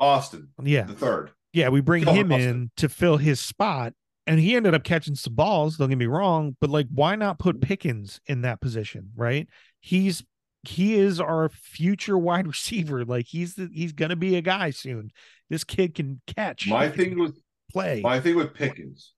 [0.00, 0.84] Austin, Yeah.
[0.84, 1.30] the third.
[1.52, 3.92] Yeah, we bring him in to fill his spot.
[4.26, 7.40] And he ended up catching some balls, don't get me wrong, but like why not
[7.40, 9.48] put Pickens in that position, right?
[9.80, 10.22] He's
[10.62, 13.04] he is our future wide receiver.
[13.04, 15.10] Like he's the, he's gonna be a guy soon.
[15.50, 16.68] This kid can catch.
[16.68, 17.36] My thing with
[17.72, 18.00] play.
[18.00, 19.12] my thing with Pickens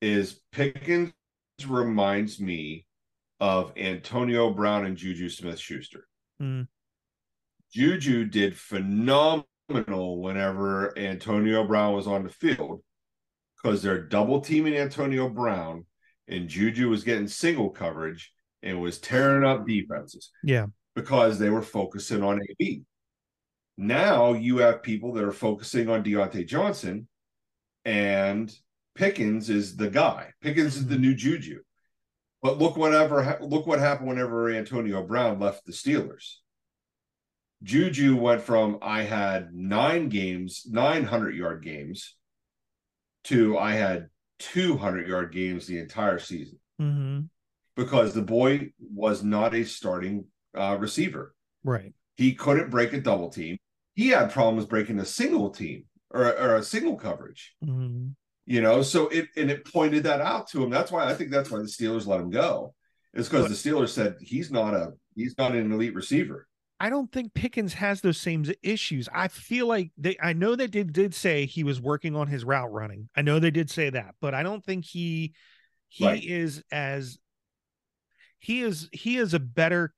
[0.00, 1.12] is Pickens
[1.66, 2.84] reminds me
[3.40, 6.06] of Antonio Brown and Juju Smith Schuster.
[6.42, 6.66] Mm.
[7.72, 12.82] Juju did phenomenal whenever Antonio Brown was on the field
[13.56, 15.84] because they're double teaming Antonio Brown
[16.28, 20.66] and Juju was getting single coverage and was tearing up defenses yeah.
[20.94, 22.82] because they were focusing on AB.
[23.76, 27.08] Now you have people that are focusing on Diontae Johnson
[27.84, 28.54] and
[28.94, 30.32] Pickens is the guy.
[30.40, 31.02] Pickens is the mm-hmm.
[31.02, 31.60] new Juju.
[32.42, 36.36] But look whatever look what happened whenever Antonio Brown left the Steelers.
[37.62, 42.14] Juju went from I had 9 games, 900 yard games
[43.24, 47.20] to I had 200 yard games the entire season hmm
[47.74, 50.24] because the boy was not a starting
[50.56, 51.34] uh, receiver.
[51.62, 51.92] Right.
[52.16, 53.58] He couldn't break a double team.
[53.94, 57.54] He had problems breaking a single team or, or a single coverage.
[57.62, 58.08] hmm
[58.46, 60.70] You know, so it and it pointed that out to him.
[60.70, 62.74] That's why I think that's why the Steelers let him go.
[63.12, 66.46] Is because the Steelers said he's not a he's not an elite receiver.
[66.78, 69.08] I don't think Pickens has those same issues.
[69.12, 72.44] I feel like they I know they did did say he was working on his
[72.44, 73.08] route running.
[73.16, 75.32] I know they did say that, but I don't think he
[75.88, 76.22] he Right.
[76.22, 77.18] is as
[78.38, 79.94] he is he is a better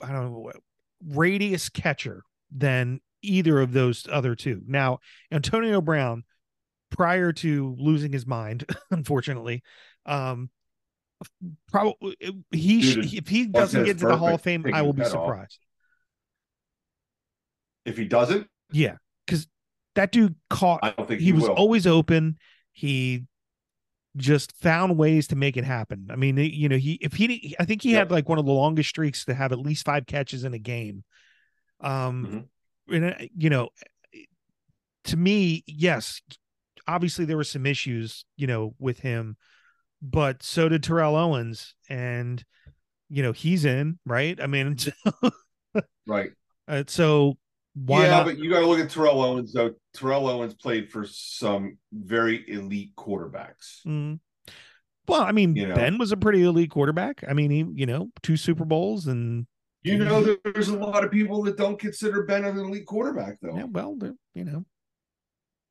[0.00, 0.52] I don't know
[1.06, 4.62] radius catcher than either of those other two.
[4.66, 5.00] Now,
[5.32, 6.24] Antonio Brown
[6.90, 9.62] prior to losing his mind, unfortunately,
[10.06, 10.50] um
[11.70, 12.16] probably
[12.50, 15.58] he Dude, if he doesn't get to the Hall of Fame, I will be surprised.
[17.84, 19.46] If he doesn't, Yeah, because
[19.94, 20.80] that dude caught.
[20.82, 21.54] I don't think he he, was will.
[21.54, 22.36] always open.
[22.72, 23.24] He
[24.16, 26.08] just found ways to make it happen.
[26.10, 28.52] I mean, you know, he if he, I think he had like one of the
[28.52, 31.04] longest streaks to have at least five catches in a game.
[31.80, 32.48] Um,
[32.88, 33.70] and uh, you know,
[35.04, 36.20] to me, yes,
[36.86, 39.36] obviously there were some issues, you know, with him,
[40.02, 42.44] but so did Terrell Owens, and
[43.08, 44.38] you know, he's in right.
[44.40, 44.76] I mean,
[46.06, 46.30] right.
[46.66, 47.36] uh, so
[47.74, 48.26] why yeah, not?
[48.26, 49.74] but you got to look at Terrell Owens though.
[49.94, 53.80] Terrell Owens played for some very elite quarterbacks.
[53.86, 54.18] Mm.
[55.06, 55.74] Well, I mean, You know.
[55.74, 57.24] Ben was a pretty elite quarterback.
[57.26, 59.46] I mean, he, you know, two Super Bowls and
[59.82, 63.56] You know, there's a lot of people that don't consider Ben an elite quarterback though.
[63.56, 64.64] yeah, well, they're, you know,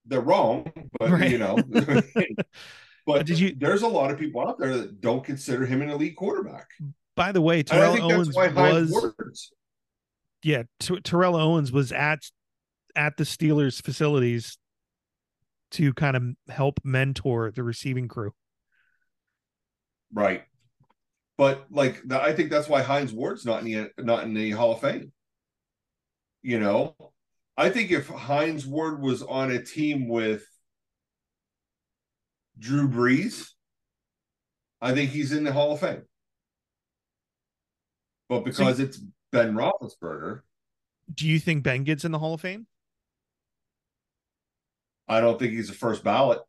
[0.06, 1.30] They're wrong, but Right.
[1.30, 1.58] you know.
[3.08, 5.90] but Did you- There's a lot of people out there that don't consider him an
[5.90, 6.68] elite quarterback.
[7.16, 9.52] by the way, Terrell Owens that's why Hines was
[10.44, 12.20] yeah, T- Terrell Owens was at
[12.96, 14.58] at the Steelers facilities
[15.72, 18.34] to kind of help mentor the receiving crew.
[20.14, 20.44] right.
[21.38, 24.52] But like the, I think that's why Hines Ward's not in the not in the
[24.52, 25.12] Hall of Fame.
[26.42, 26.96] You know,
[27.56, 30.44] I think if Hines Ward was on a team with
[32.60, 33.50] Drew Brees,
[34.82, 36.04] I think he's in the Hall of Fame.
[38.30, 38.98] But because it's
[39.32, 40.42] Ben Roethlisberger,
[41.14, 42.68] Do you think Ben gets in the Hall of Fame?
[45.08, 46.42] I don't think he's a first ballot.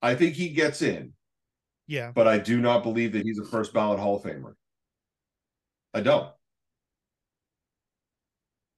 [0.00, 1.14] I think he gets in,
[1.86, 2.12] Yeah.
[2.12, 4.54] but I do not believe that he's a first ballot Hall of Famer.
[5.94, 6.32] I don't.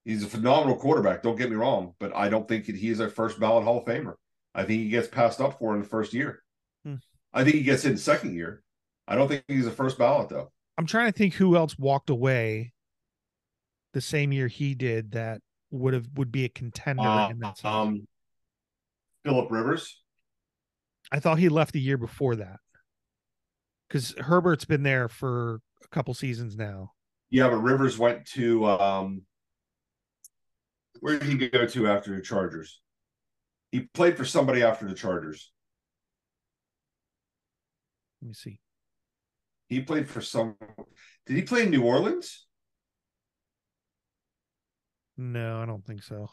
[0.04, 1.22] He's a phenomenal quarterback.
[1.22, 3.78] Don't get me wrong, but I don't think that he is a first ballot Hall
[3.78, 4.14] of Famer.
[4.54, 6.42] I think he gets passed up for in the first year.
[6.84, 6.96] Hmm.
[7.32, 8.62] I think he gets in second year.
[9.08, 10.52] I don't think he's a first ballot though.
[10.78, 12.72] I'm trying to think who else walked away
[13.92, 15.40] the same year he did that
[15.70, 17.64] would have would be a contender Uh, in that.
[17.64, 18.06] um,
[19.24, 20.00] Philip Rivers.
[21.12, 22.58] I thought he left the year before that
[23.88, 26.92] because Herbert's been there for a couple seasons now.
[27.30, 29.22] Yeah, but Rivers went to um,
[31.00, 32.80] where did he go to after the Chargers?
[33.74, 35.50] He played for somebody after the Chargers.
[38.22, 38.60] Let me see.
[39.68, 40.54] He played for some.
[41.26, 42.46] Did he play in New Orleans?
[45.16, 46.30] No, I don't think so.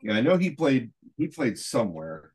[0.00, 0.92] Yeah, I know he played.
[1.18, 2.32] He played somewhere.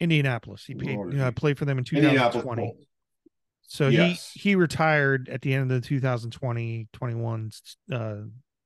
[0.00, 0.64] Indianapolis.
[0.64, 1.18] He paid, Lord.
[1.18, 2.72] uh, played for them in 2020.
[3.68, 4.30] So Yes.
[4.32, 7.50] he he retired at the end of the 2020 21
[7.92, 8.16] uh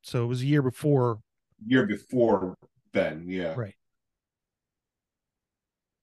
[0.03, 1.21] so it was a year before
[1.67, 2.55] year before
[2.93, 3.25] Ben.
[3.27, 3.75] Yeah, right.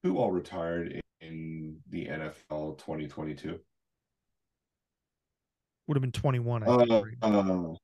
[0.02, 3.58] Who all retired in the NFL 2022?
[5.86, 7.16] Would have been 21 I think, Uh, right?
[7.22, 7.74] uh,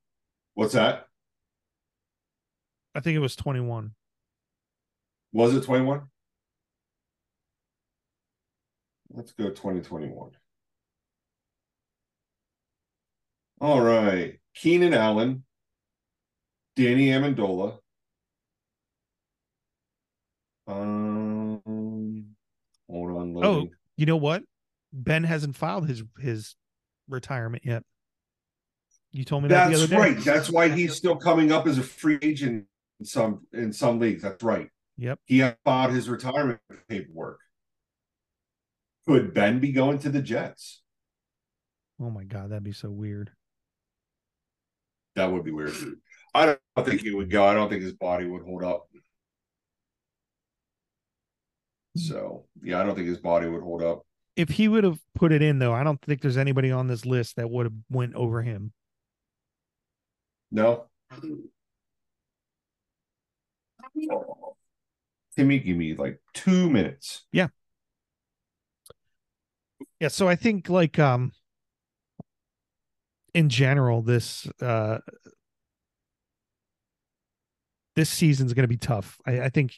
[0.55, 1.07] what's that?
[2.95, 3.95] I think it was 21.
[5.33, 6.03] Was it 21?
[9.15, 10.31] Let's go 2021.
[13.61, 14.41] All right.
[14.55, 15.45] Keenan Allen,
[16.75, 17.79] Danny Amendola.
[20.67, 21.63] Um,
[22.91, 23.35] hold on.
[23.35, 23.71] Loading.
[23.97, 24.43] You know what?
[24.93, 26.57] Ben hasn't filed his his
[27.09, 27.85] retirement yet.
[29.13, 30.01] You told me that the That's other day.
[30.01, 30.25] right.
[30.25, 32.67] That's why he's still coming up as a free agent
[32.99, 34.23] in some in some leagues.
[34.23, 34.69] That's right.
[34.97, 35.21] Yep.
[35.25, 37.39] He filed his retirement paperwork.
[39.07, 40.83] Could Ben be going to the Jets?
[42.01, 43.31] Oh my god, that'd be so weird.
[45.17, 45.75] That would be weird.
[46.35, 47.45] I don't think he would go.
[47.45, 48.89] I don't think his body would hold up.
[51.97, 54.05] So yeah, I don't think his body would hold up.
[54.37, 57.07] If he would have put it in though, I don't think there's anybody on this
[57.07, 58.73] list that would have went over him.
[60.51, 60.87] No.
[65.37, 67.27] Timmy, give me like two minutes.
[67.31, 67.49] Yeah,
[70.09, 71.33] so I think like um
[73.33, 74.99] in general this uh
[77.97, 79.19] this season's going to be tough.
[79.25, 79.75] I, I think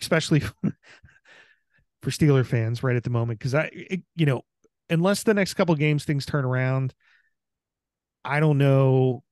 [0.00, 0.40] especially
[2.02, 4.42] for Steeler fans right at the moment cuz I it, you know,
[4.90, 6.94] unless the next couple games things turn around,
[8.24, 9.22] I don't know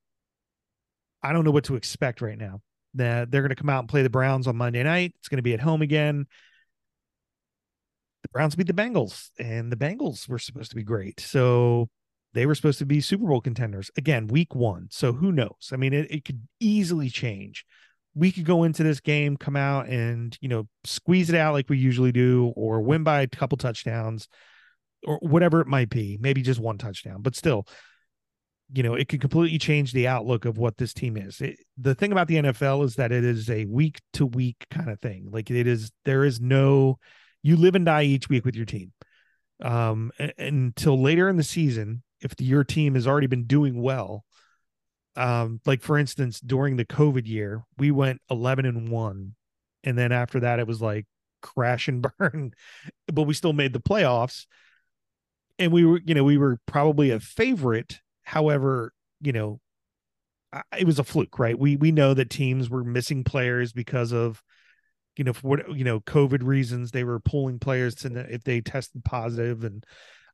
[1.23, 2.61] I don't know what to expect right now.
[2.95, 5.15] That they're going to come out and play the Browns on Monday night.
[5.19, 6.27] It's going to be at home again
[8.35, 11.21] Browns beat the Bengals, and the Bengals were supposed to be great.
[11.21, 11.89] So
[12.35, 14.89] they were supposed to be Super Bowl contenders again, week one.
[14.91, 15.71] So who knows?
[15.73, 17.65] I mean, it, it could easily change.
[18.17, 21.69] We could go into this game, come out and, you know, squeeze it out like
[21.69, 24.27] we usually do, or win by a couple touchdowns,
[25.07, 26.19] or whatever it might be.
[26.21, 27.69] Maybe just one touchdown, but still,
[28.73, 31.41] you know, it could completely change the outlook of what this team is.
[31.41, 34.91] It, the thing about the NFL is that it is a week to week kind
[34.91, 35.29] of thing.
[35.31, 36.99] Like it is, there is no,
[37.45, 38.93] you live and die each week with your team.
[39.63, 44.25] Um until later in the season if the, your team has already been doing well
[45.15, 49.35] um like for instance during the covid year we went 11 and 1
[49.85, 51.07] and then after that it was like
[51.45, 52.53] crash and burn
[53.13, 54.47] but we still made the playoffs.
[55.59, 58.01] And we were you know we were probably a favorite.
[58.23, 59.61] However you know
[60.77, 61.59] it was a fluke right?
[61.59, 64.43] We we know that teams were missing players because of
[65.17, 68.61] you know, for what you know, COVID reasons, they were pulling players to if they
[68.61, 69.85] tested positive, and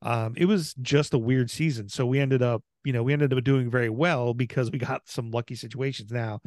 [0.03, 1.89] um, it was just a weird season.
[1.89, 5.03] So we ended up, you know, we ended up doing very well because we got
[5.09, 6.11] some lucky situations.
[6.11, 6.41] Now,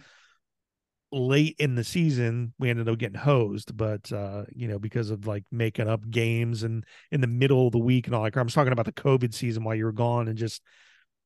[1.12, 5.28] late in the season, we ended up getting hosed, but uh, you know, because of
[5.28, 8.48] like making up games and in the middle of the week and all like, I'm
[8.48, 10.62] talking about the COVID season while you were gone and just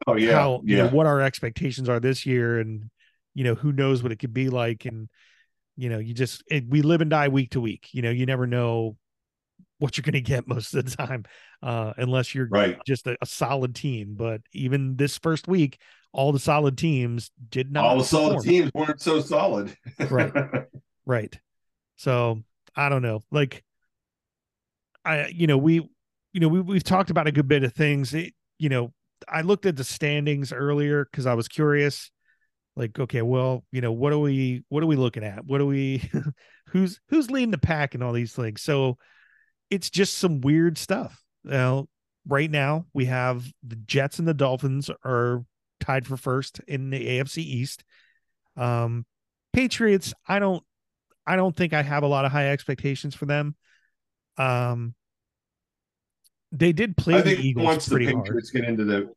[0.05, 0.83] Oh yeah, how you yeah.
[0.83, 2.89] know what our expectations are this year and
[3.33, 5.09] you know who knows what it could be like and
[5.77, 8.25] you know you just it, we live and die week to week you know you
[8.25, 8.97] never know
[9.79, 11.23] what you're going to get most of the time
[11.63, 12.77] uh unless you're right.
[12.85, 15.79] just a, a solid team but even this first week
[16.11, 18.43] all the solid teams did not All the solid perform.
[18.43, 19.75] teams weren't so solid.
[20.09, 20.33] Right.
[21.05, 21.39] right
[21.95, 22.41] so
[22.75, 23.63] i don't know like
[25.05, 25.75] i you know we
[26.33, 28.91] you know we, we've talked about a good bit of things it, you know
[29.29, 32.11] i looked at the standings earlier because i was curious
[32.77, 35.43] like okay well you know what are we what are we looking at?
[35.45, 36.09] What are we
[36.67, 38.61] who's who's leading the pack and all these things?
[38.61, 38.97] So
[39.69, 41.23] it's just some weird stuff.
[41.43, 41.87] Now
[42.27, 45.43] right now we have the jets and the dolphins are
[45.79, 47.83] tied for first in the afc east.
[48.55, 49.05] Um
[49.53, 50.63] patriots i don't
[51.25, 53.55] i don't think i have a lot of high expectations for them.
[54.37, 54.93] Um
[56.51, 58.25] they did play I the think eagles once the pretty hard.
[58.25, 59.09] Patriots get into the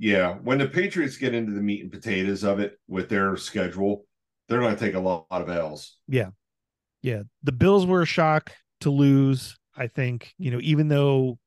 [0.00, 4.06] yeah, when the Patriots get into the meat and potatoes of it with their schedule,
[4.48, 5.98] they're going to take a lot, lot of L's.
[6.08, 6.30] Yeah.
[7.02, 7.24] Yeah.
[7.42, 9.58] The Bills were a shock to lose.
[9.76, 11.38] I think, you know, even though,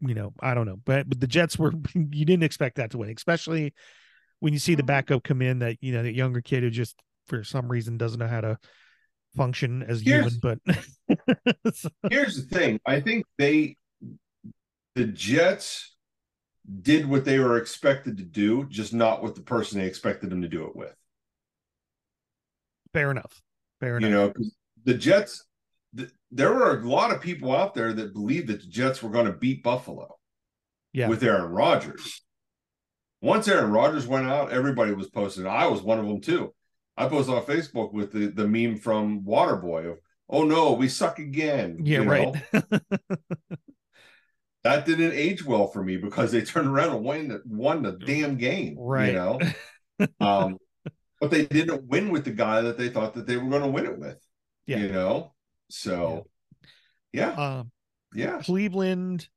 [0.00, 2.98] you know, I don't know, but, but the Jets were, you didn't expect that to
[2.98, 3.74] win, especially
[4.38, 6.94] when you see the backup come in that, you know, that younger kid who just
[7.26, 8.56] for some reason doesn't know how to
[9.36, 10.76] function as Here's- human, but
[12.10, 13.76] Here's the thing: I think they,
[14.94, 15.93] the Jets,
[16.82, 20.42] did what they were expected to do, just not with the person they expected them
[20.42, 20.94] to do it with.
[22.92, 23.42] fair enough.
[23.80, 24.08] Fair enough.
[24.08, 24.32] You know, know,
[24.84, 25.44] the Jets.
[25.96, 29.10] th- there were a lot of people out there that believed that the Jets were
[29.10, 30.16] going to beat Buffalo.
[30.92, 31.08] Yeah.
[31.08, 32.22] with Aaron Rodgers.
[33.20, 35.46] Once Aaron Rodgers went out, everybody was posting.
[35.46, 36.54] I was one of them too.
[36.96, 39.98] I posted on Facebook with the, the meme from Waterboy of,
[40.28, 42.34] "Oh no, we suck again." yeah, you right.
[44.64, 47.92] That didn't age well for me because they turned around and won the, won the
[47.92, 48.76] damn game.
[48.78, 49.08] Right.
[49.08, 49.40] You know.
[50.20, 50.58] um,
[51.20, 53.68] but they didn't win with the guy that they thought that they were going to
[53.68, 54.18] win it with.
[54.66, 54.78] Yeah.
[54.78, 55.34] You know.
[55.70, 56.26] So.
[57.12, 57.32] Yeah.
[57.32, 57.70] um,
[58.14, 58.40] Yeah.
[58.42, 59.28] Cleveland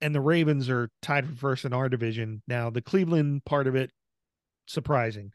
[0.00, 2.42] and the Ravens are tied for first in our division.
[2.46, 3.90] Now, the Cleveland part of it,
[4.66, 5.32] surprising.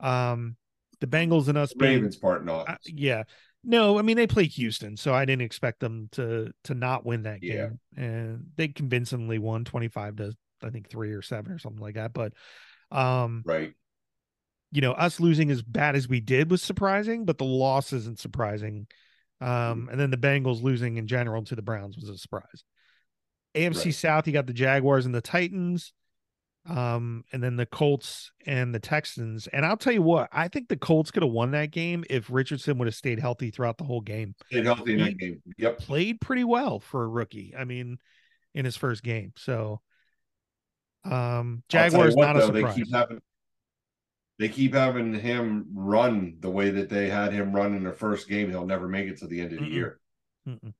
[0.00, 0.56] Um,
[1.00, 2.68] the Bengals and us being Ravens part not.
[2.68, 3.24] Uh, yeah.
[3.64, 7.24] No, I mean they play Houston, so I didn't expect them to to not win
[7.24, 7.68] that Yeah.
[7.68, 7.80] game.
[7.96, 10.32] And they convincingly won 25 to
[10.62, 12.32] I think 3 or 7 or something like that, but
[12.90, 13.74] um right.
[14.70, 18.18] you know, us losing as bad as we did was surprising, but the loss isn't
[18.18, 18.86] surprising.
[19.40, 22.64] Um and then the Bengals losing in general to the Browns was a surprise.
[23.54, 23.94] AFC Right.
[23.94, 25.92] South, you got the Jaguars and the Titans.
[26.68, 29.46] Um, and then the Colts and the Texans.
[29.46, 32.30] And I'll tell you what, I think the Colts could have won that game if
[32.30, 34.34] Richardson would have stayed healthy throughout the whole game.
[34.50, 35.42] Stayed healthy in He- that game.
[35.56, 35.78] Yep.
[35.78, 37.54] Played pretty well for a rookie.
[37.58, 37.98] I mean,
[38.54, 39.32] in his first game.
[39.36, 39.80] So
[41.04, 42.74] um Jaguars what, not a surprise.
[42.74, 43.20] They keep having
[44.38, 48.28] they keep having him run the way that they had him run in the first
[48.28, 48.50] game.
[48.50, 49.72] He'll never make it to the end of the Mm-mm.
[49.72, 50.00] year.
[50.46, 50.74] Mm-mm.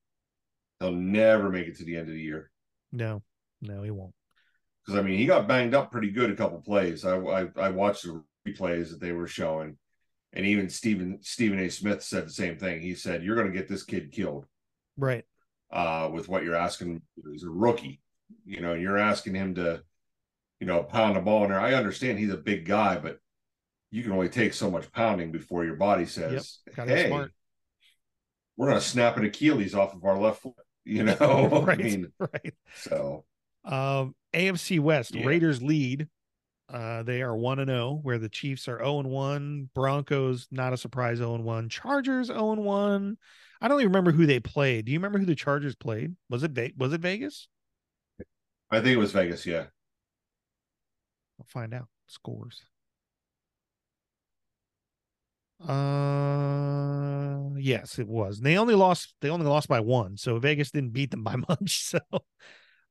[0.81, 2.51] He'll never make it to the end of the year.
[2.93, 3.23] No,
[3.63, 4.15] no, he won't.
[4.89, 7.05] Because I mean, he got banged up pretty good a couple plays.
[7.05, 9.77] I, I I watched the replays that they were showing,
[10.33, 11.69] and even Stephen Stephen A.
[11.69, 12.81] Smith said the same thing.
[12.81, 14.47] He said, "You're going to get this kid killed
[14.97, 15.27] Right.
[15.71, 17.03] uh, with what you're asking.
[17.31, 18.01] He's a rookie.
[18.47, 19.83] You know, you're asking him to,
[20.59, 21.61] you know, pound the ball in there.
[21.61, 23.19] I understand he's a big guy, but
[23.91, 27.11] you can only take so much pounding before your body says, Gotta "Hey,
[28.57, 30.55] we're going to snap an Achilles off of our left foot."
[30.89, 31.79] You know, right.
[31.79, 32.55] I mean, right.
[32.77, 33.27] so
[33.69, 35.27] Um, AFC West Yeah.
[35.27, 36.09] Raiders lead.
[36.69, 39.71] Uh, they are one and zero, where the Chiefs are zero and one.
[39.75, 41.69] Broncos not a surprise zero and one.
[41.69, 43.17] Chargers zero and one.
[43.61, 44.85] I don't even remember who they played.
[44.85, 46.15] Do you remember who the Chargers played?
[46.29, 47.49] Was it Ve- was it Vegas?
[48.71, 49.47] I think it was Vegas.
[49.47, 49.67] Yeah,
[51.39, 52.63] I'll find out scores.
[55.67, 58.41] Uh, yes, it was.
[58.41, 59.15] They only lost.
[59.21, 61.83] They only lost by one, so Vegas didn't beat them by much.
[61.85, 61.99] So,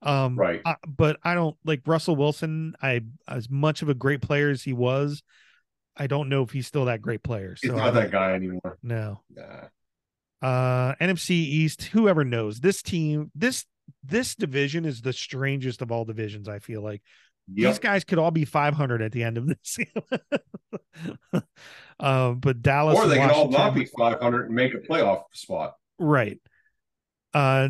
[0.02, 0.62] um, right.
[0.66, 2.76] I, but I don't like Russell Wilson.
[2.82, 5.24] I as much of a great player as he was,
[5.96, 7.56] I don't know if he's still that great player.
[7.62, 8.78] He's So I not that guy anymore.
[8.84, 9.22] No.
[9.36, 9.68] Nah.
[10.40, 11.84] Uh, NFC East.
[11.84, 13.32] Whoever knows this team.
[13.34, 13.66] This
[14.04, 16.48] this division is the strangest of all divisions.
[16.48, 17.02] I feel like
[17.52, 19.78] these guys could all be 500 at the end of this.
[22.00, 25.76] uh, but Dallas, Or they can all not be 500 and make a playoff spot.
[25.98, 26.40] right.
[27.34, 27.70] Uh,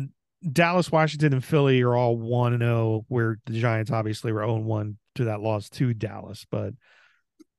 [0.52, 3.04] Dallas, Washington, and Philly are all one and zero.
[3.08, 6.46] Where the Giants obviously were zero and one to that loss to Dallas.
[6.50, 6.74] But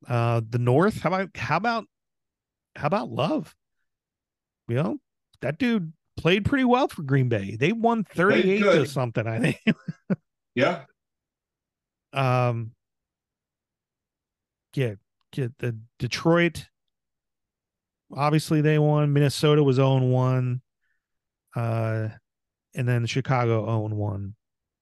[0.07, 1.85] uh, the North, how about how about
[2.75, 3.53] how about Love?
[4.67, 4.97] You know
[5.41, 7.57] that dude played pretty well for Green Bay.
[7.59, 9.57] They won thirty eight to something, I think.
[10.55, 10.81] Yeah.
[12.11, 12.71] um
[14.75, 14.95] yeah
[15.31, 16.65] get the detroit
[18.13, 20.59] obviously they won minnesota was 0-1
[21.55, 22.09] uh
[22.75, 24.35] and then Chicago 0 1.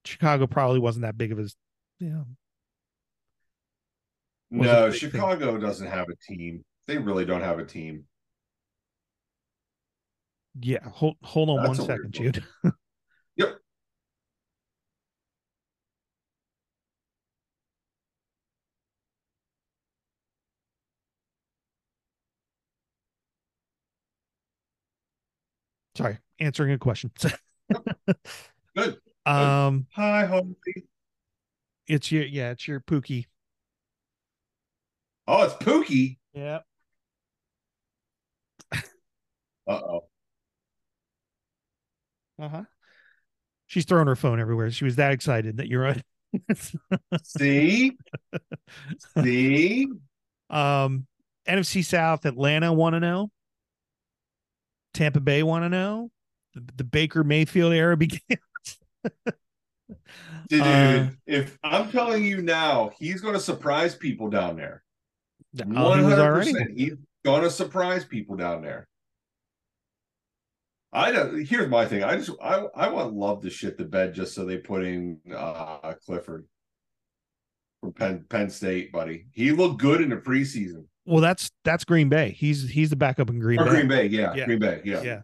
[0.06, 1.48] Chicago probably wasn't that big of a,
[2.00, 2.24] Yeah.
[4.50, 5.60] No, Chicago thing.
[5.62, 6.64] doesn't have a team.
[6.88, 8.06] They really don't have a team.
[10.60, 12.44] Yeah, hold hold on That's one second, Jude.
[13.36, 13.60] Yep.
[25.96, 27.12] Sorry, answering a question.
[28.76, 28.98] Good.
[29.26, 30.56] Um, Hi, Holy.
[31.88, 33.26] it's your yeah, it's your Pookie.
[35.28, 36.18] Oh, it's Pookie.
[36.34, 36.60] Yeah.
[39.68, 40.04] Uh oh.
[42.40, 42.64] Uh huh.
[43.66, 44.72] She's throwing her phone everywhere.
[44.72, 46.02] She was that excited that you're right.
[47.24, 47.98] See?
[49.22, 49.88] See?
[50.50, 51.06] um,
[51.48, 53.30] NFC South, Atlanta want to know.
[54.94, 56.12] Tampa Bay want to know.
[56.54, 58.20] The, the Baker Mayfield era began.
[60.50, 64.84] Dude, Uh, if I'm telling you now, he's going to surprise people down there.
[65.76, 66.78] Oh, he was 100%.
[66.78, 66.94] He's
[67.26, 68.88] going to surprise people down there.
[70.94, 71.46] I don't.
[71.46, 72.04] Here's my thing.
[72.04, 75.20] I just I I want love to shit the bed just so they put in
[75.36, 76.46] uh Clifford
[77.82, 79.26] from Penn Penn State, buddy.
[79.34, 80.86] He looked good in the preseason.
[81.06, 82.32] Well, that's that's Green Bay.
[82.32, 83.70] He's he's the backup in Green Or Bay.
[83.72, 84.46] Green Bay, yeah, Yeah.
[84.46, 85.22] Green Bay, yeah, Yeah.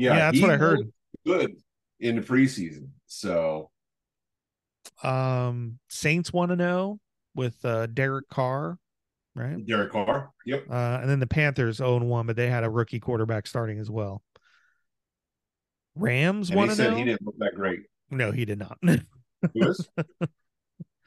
[0.00, 0.10] Yeah.
[0.14, 0.92] Yeah, that's he what I heard.
[1.26, 1.56] Good
[2.00, 2.88] in the preseason.
[3.06, 3.70] So
[5.02, 6.98] Um, Saints want to know
[7.34, 8.78] with uh Derek Carr,
[9.34, 9.64] right?
[9.66, 10.64] Derek Carr, yep.
[10.70, 13.90] Uh, and then the Panthers own one, but they had a rookie quarterback starting as
[13.90, 14.22] well.
[15.94, 16.96] Rams he to know?
[16.96, 17.80] he didn't look that great.
[18.10, 18.78] No, he did not.
[19.54, 19.88] Who's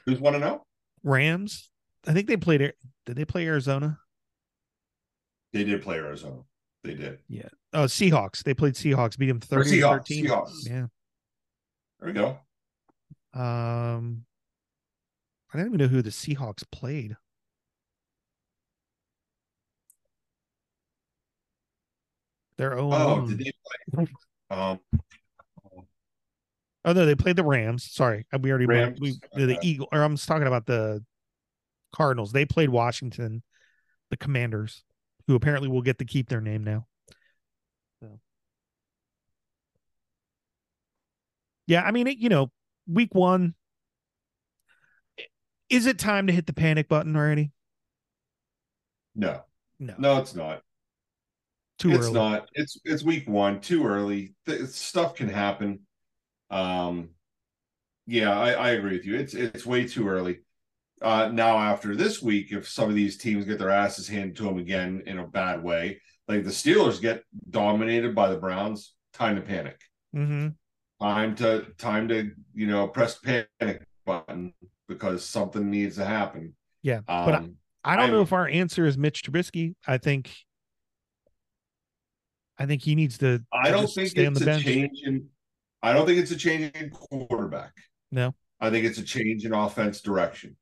[0.06, 0.64] who's want to know?
[1.04, 1.70] Rams.
[2.08, 2.74] I think they played.
[3.06, 4.00] Did they play Arizona?
[5.54, 6.42] They did play Arizona.
[6.84, 7.20] They did.
[7.74, 8.44] Oh, Seahawks.
[8.44, 9.18] They played Seahawks.
[9.18, 10.26] Beat them Or thirty Seahawks, thirteen.
[10.26, 10.68] Seahawks.
[10.68, 10.86] Yeah.
[12.00, 12.38] There we go.
[13.34, 14.26] Um,
[15.54, 17.16] I don't even know who the Seahawks played.
[22.58, 23.30] They're oh, Oh, one.
[23.30, 23.52] did they
[23.94, 24.08] play?
[24.52, 24.80] Um,
[26.86, 27.90] Oh no, they played the Rams.
[27.90, 29.60] Sorry, uh, we already Rams, we the okay.
[29.64, 29.88] Eagle.
[29.94, 31.04] Or I'm just talking about the
[31.94, 32.34] Cardinals.
[32.34, 33.42] They played Washington,
[34.10, 34.84] the Commanders,
[35.28, 36.88] who apparently will get to keep their name now.
[41.68, 42.52] Yeah, I mean, it, you know,
[42.88, 43.56] week one.
[45.70, 47.52] Is it time to hit the panic button already?
[49.16, 49.44] no,
[49.80, 50.64] No, no, it's not.
[51.78, 52.14] too it's early.
[52.14, 52.48] not.
[52.54, 53.62] It's it's week one.
[53.62, 54.36] Too early.
[54.68, 55.80] Stuff can happen.
[56.50, 57.12] Um,
[58.08, 59.16] yeah, I, I agree with you.
[59.16, 60.42] It's it's way too early.
[61.02, 64.44] Uh, now after this week, if some of these teams get their asses handed to
[64.44, 69.36] them again in a bad way, like the Steelers get dominated by the Browns, time
[69.38, 69.80] to panic.
[70.14, 70.56] hmm
[71.04, 74.54] Time to time to you know press panic button
[74.88, 76.56] because something needs to happen.
[76.82, 77.50] Yeah, Um, but I,
[77.84, 79.76] I don't know I'm- if our answer is Mitch Trubisky.
[79.86, 80.34] I think,
[82.58, 83.44] I think he needs to.
[83.52, 84.64] I don't think stay on it's the a bench.
[84.64, 85.28] change in.
[85.82, 87.74] I don't think it's a change in quarterback.
[88.10, 88.34] No.
[88.62, 90.56] I think it's a change in offense direction.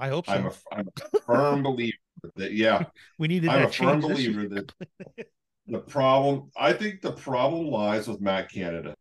[0.00, 0.32] I hope so.
[0.32, 1.96] I'm a I'm a firm believer
[2.34, 2.84] that yeah,
[3.18, 4.32] we needed I'm a firm change this year.
[4.32, 5.26] believer that
[5.68, 6.50] the problem.
[6.56, 8.96] I think the problem lies with Matt Canada.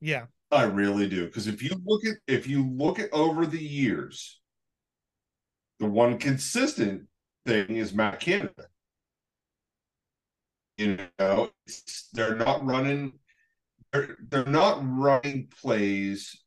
[0.00, 3.62] Yeah, I really do because if you look at if you look at over the
[3.62, 4.40] years,
[5.78, 7.06] the one consistent
[7.46, 8.66] thing is Matt Canada.
[10.76, 11.50] You know,
[12.12, 13.12] they're not running.
[13.92, 16.42] They're they're not running plays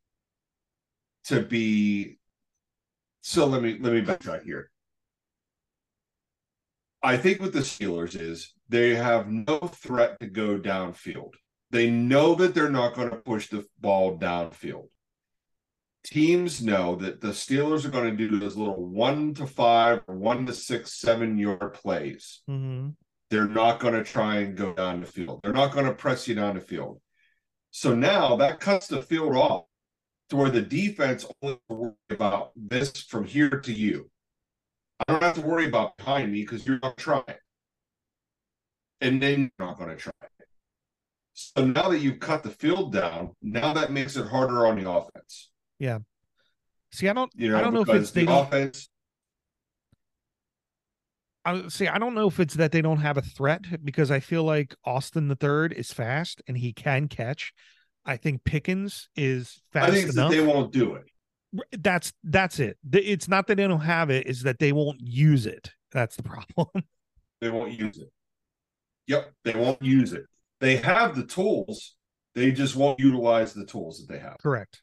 [1.25, 2.17] to be.
[3.21, 4.71] So let me let me backtrack here.
[7.03, 11.33] I think what the Steelers is they have no threat to go downfield.
[11.73, 14.89] They know that they're not going to push the ball downfield.
[16.05, 20.15] Teams know that the Steelers are going to do those little one to five or
[20.15, 22.41] one to six, seven yard plays.
[22.47, 22.89] hmm
[23.31, 25.39] They're not going to try and go down the field.
[25.43, 27.01] They're not going to press you down the field.
[27.71, 29.65] So now that cuts the field off
[30.29, 34.11] to where the defense only worry about this from here to you.
[35.07, 37.23] I don't have to worry about behind me because you're not trying.
[39.01, 40.13] And then you're not going to try.
[41.33, 44.89] So now that you've cut the field down, now that makes it harder on the
[44.89, 45.49] offense.
[45.79, 45.99] Yeah.
[46.91, 47.31] See, I don't.
[47.35, 48.87] You know, I don't know if it's the offense.
[51.45, 51.87] I see.
[51.87, 54.75] I don't know if it's that they don't have a threat because I feel like
[54.85, 57.51] Austin the third is fast and he can catch.
[58.05, 60.31] I think Pickens is fast I think it's that enough.
[60.31, 61.05] they won't do it.
[61.79, 62.77] that's that's it.
[62.91, 65.71] It's not that they don't have it; is that they won't use it.
[65.91, 66.23] That's the
[66.55, 66.83] problem.
[67.41, 68.11] They won't use it.
[69.07, 70.25] Yep, they won't use it.
[70.63, 71.97] They have the tools.
[72.35, 74.37] They just won't utilize the tools that they have.
[74.41, 74.81] Correct.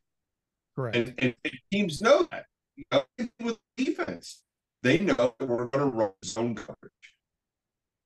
[0.76, 0.94] Correct.
[0.94, 1.34] And, and
[1.72, 2.44] teams know that.
[2.76, 3.04] You know,
[3.42, 4.42] with defense,
[4.82, 6.92] they know that we're going to run zone coverage.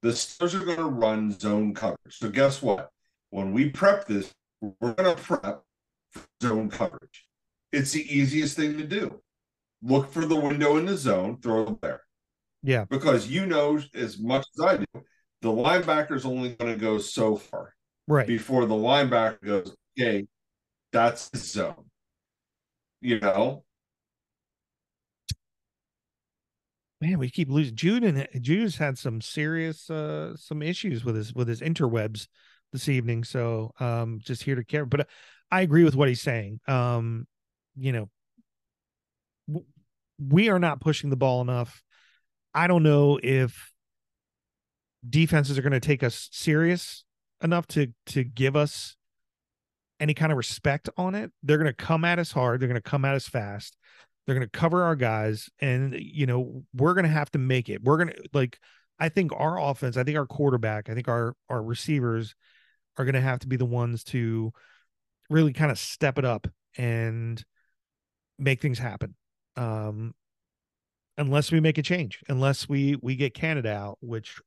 [0.03, 1.99] The Steelers are going to run zone coverage.
[2.11, 2.91] So guess what?
[3.31, 5.62] When we prep this, we're going to prep
[6.12, 7.27] for zone coverage.
[7.72, 9.20] It's the easiest thing to do.
[9.83, 12.03] Look for the window in the zone, throw it there.
[12.62, 12.85] Yeah.
[12.85, 15.05] Because you know as much as I do,
[15.45, 17.74] the linebacker's only going to go so far
[18.09, 18.26] right.
[18.26, 20.26] before the linebacker goes, okay,
[20.90, 21.84] that's the zone.
[23.03, 23.62] You know,
[27.03, 27.76] Man, we keep losing.
[27.76, 32.28] Jude and Jude's had some serious uh some issues with his with his interwebs
[32.72, 33.24] this evening.
[33.24, 34.86] So um just here to care.
[34.86, 35.05] But uh,
[35.51, 36.61] I agree with what he's saying.
[36.66, 37.26] Um,
[37.76, 38.09] you know,
[39.49, 39.66] w-
[40.18, 41.82] we are not pushing the ball enough.
[42.55, 43.74] I don't know if
[45.09, 47.05] defenses are going to take us serious
[47.43, 48.97] enough to to give us
[50.01, 51.31] any kind of respect on it.
[51.43, 52.61] They're going to come at us hard.
[52.61, 53.77] They're going to come at us fast.
[54.27, 57.69] They're going to cover our guys, and you know we're going to have to make
[57.69, 57.83] it.
[57.83, 58.59] We're going to like.
[58.99, 59.97] I think our offense.
[59.97, 60.89] I think our quarterback.
[60.89, 62.35] I think our our receivers
[62.97, 64.53] are going to have to be the ones to
[65.29, 66.47] really kind of step it up
[66.77, 67.43] and
[68.39, 69.15] make things happen.
[69.57, 70.15] Um,
[71.19, 74.41] unless we make a change, unless we we get Canada out, which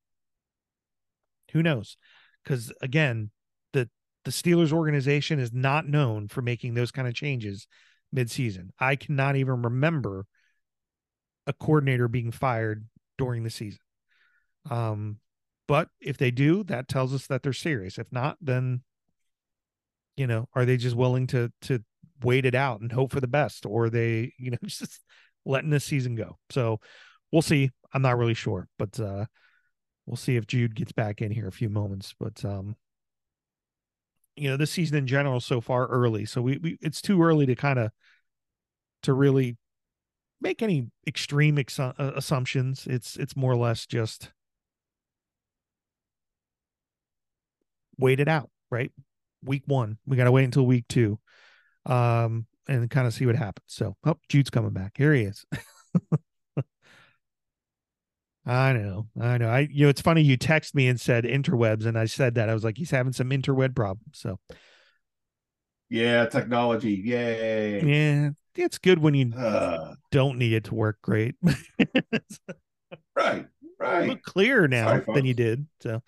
[1.51, 1.97] who knows?
[2.43, 3.31] Because again,
[3.73, 3.89] the
[4.25, 7.67] the Steelers organization is not known for making those kind of changes
[8.15, 8.69] midseason.
[8.79, 10.25] I cannot even remember
[11.45, 12.85] a coordinator being fired
[13.17, 13.79] during the season.
[14.69, 15.17] Um,
[15.67, 17.97] but if they do, that tells us that they're serious.
[17.97, 18.81] If not, then
[20.15, 21.83] you know, are they just willing to to
[22.23, 24.99] wait it out and hope for the best, or they, you know, just
[25.45, 26.37] letting this season go?
[26.49, 26.79] So
[27.31, 27.71] we'll see.
[27.93, 29.25] I'm not really sure, but uh
[30.07, 32.15] we'll see if Jude gets back in here a few moments.
[32.19, 32.75] But um
[34.35, 36.25] you know, this season in general so far early.
[36.25, 37.91] So we, we it's too early to kind of
[39.03, 39.57] to really
[40.39, 42.87] make any extreme ex- uh, assumptions.
[42.87, 44.31] It's it's more or less just
[47.97, 48.91] wait it out, right?
[49.43, 51.19] Week one, we got to wait until week two,
[51.85, 53.65] um, and kind of see what happens.
[53.67, 54.93] So, oh, Jude's coming back.
[54.97, 55.45] Here he is.
[58.47, 59.49] I know, I know.
[59.49, 60.21] I, you know, it's funny.
[60.21, 63.11] You text me and said interwebs, and I said that I was like, he's having
[63.11, 64.19] some interweb problems.
[64.19, 64.39] So,
[65.89, 67.81] yeah, technology, yay!
[67.85, 71.35] yeah, it's good when you Uh, don't need it to work great.
[73.15, 74.09] right, You right.
[74.09, 75.67] look clearer now Sorry, than you did.
[75.81, 76.01] So,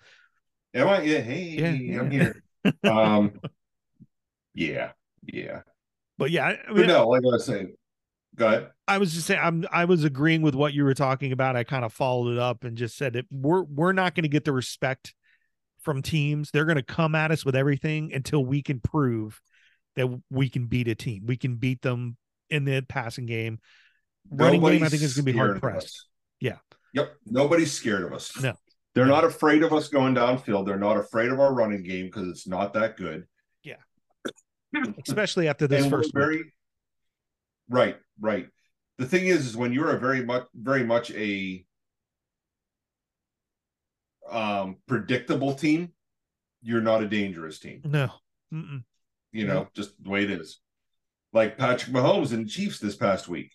[0.74, 1.02] Am I?
[1.02, 1.20] Yeah.
[1.20, 2.10] Hey, Yeah, I'm yeah.
[2.10, 2.42] here.
[2.84, 3.40] Um.
[4.54, 4.92] Yeah.
[5.24, 5.62] Yeah.
[6.18, 7.74] but yeah, I But no, like I was saying,
[8.40, 8.70] go ahead.
[8.88, 11.54] I was just saying, I'm I was agreeing with what you were talking about.
[11.54, 13.26] I kind of followed it up and just said it.
[13.30, 15.14] We're we're not going to get the respect
[15.82, 16.50] from teams.
[16.50, 19.40] They're going to come at us with everything until we can prove
[19.96, 21.24] that we can beat a team.
[21.26, 22.16] We can beat them
[22.48, 23.60] in the passing game.
[24.30, 26.06] Running game, I think is going to be hard pressed.
[26.40, 26.56] Yeah.
[26.94, 27.14] Yep.
[27.26, 28.40] Nobody's scared of us.
[28.40, 28.54] No.
[28.94, 29.14] They're No.
[29.14, 30.66] not afraid of us going downfield.
[30.66, 33.26] They're not afraid of our running game because it's not that good.
[33.62, 33.76] Yeah.
[35.06, 36.46] Especially after this and we're first week.
[37.70, 38.48] Right, right.
[38.98, 41.64] The thing is, is when you're a very much, very much a
[44.30, 45.92] um predictable team,
[46.62, 47.80] you're not a dangerous team.
[47.84, 48.10] No.
[48.52, 48.84] Mm-mm.
[49.32, 50.60] You know, just the way it is.
[51.32, 53.52] Like Patrick Mahomes and Chiefs this past week,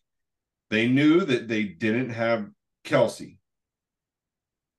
[0.69, 2.49] they knew that they didn't have
[2.85, 3.37] Kelce.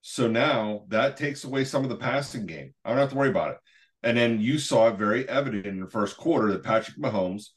[0.00, 2.74] So now that takes away some of the passing game.
[2.84, 3.58] I don't have to worry about it.
[4.02, 7.48] And then you saw it very evident in the first quarter that Patrick Mahomes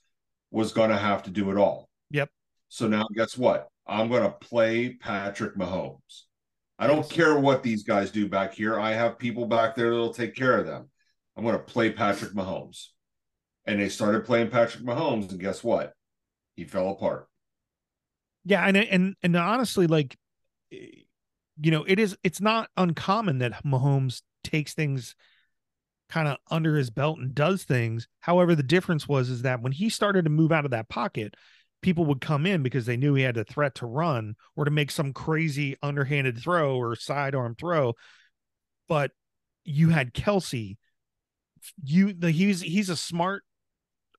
[0.51, 1.89] was going to have to do it all.
[2.11, 2.29] Yep.
[2.69, 3.67] So now, guess what?
[3.87, 6.23] I'm going to play Patrick Mahomes.
[6.77, 8.79] I don't care what these guys do back here.
[8.79, 10.89] I have people back there that'll take care of them.
[11.35, 12.87] I'm going to play Patrick Mahomes.
[13.65, 15.93] And they started playing Patrick Mahomes, and guess what?
[16.55, 17.27] He fell apart.
[18.45, 20.17] Yeah, and and and honestly, like,
[20.71, 21.03] eh,
[21.61, 22.17] you know, it is.
[22.23, 25.13] It's not uncommon that Mahomes takes things
[26.10, 28.07] kind of under his belt and does things.
[28.20, 31.36] However, the difference was is that when he started to move out of that pocket,
[31.82, 34.72] people would come in because they knew he had a threat to run or to
[34.72, 37.93] make some crazy underhanded throw or sidearm throw.
[38.88, 39.12] But
[39.64, 40.78] you had Kelce.
[41.84, 43.43] You the he's he's a smart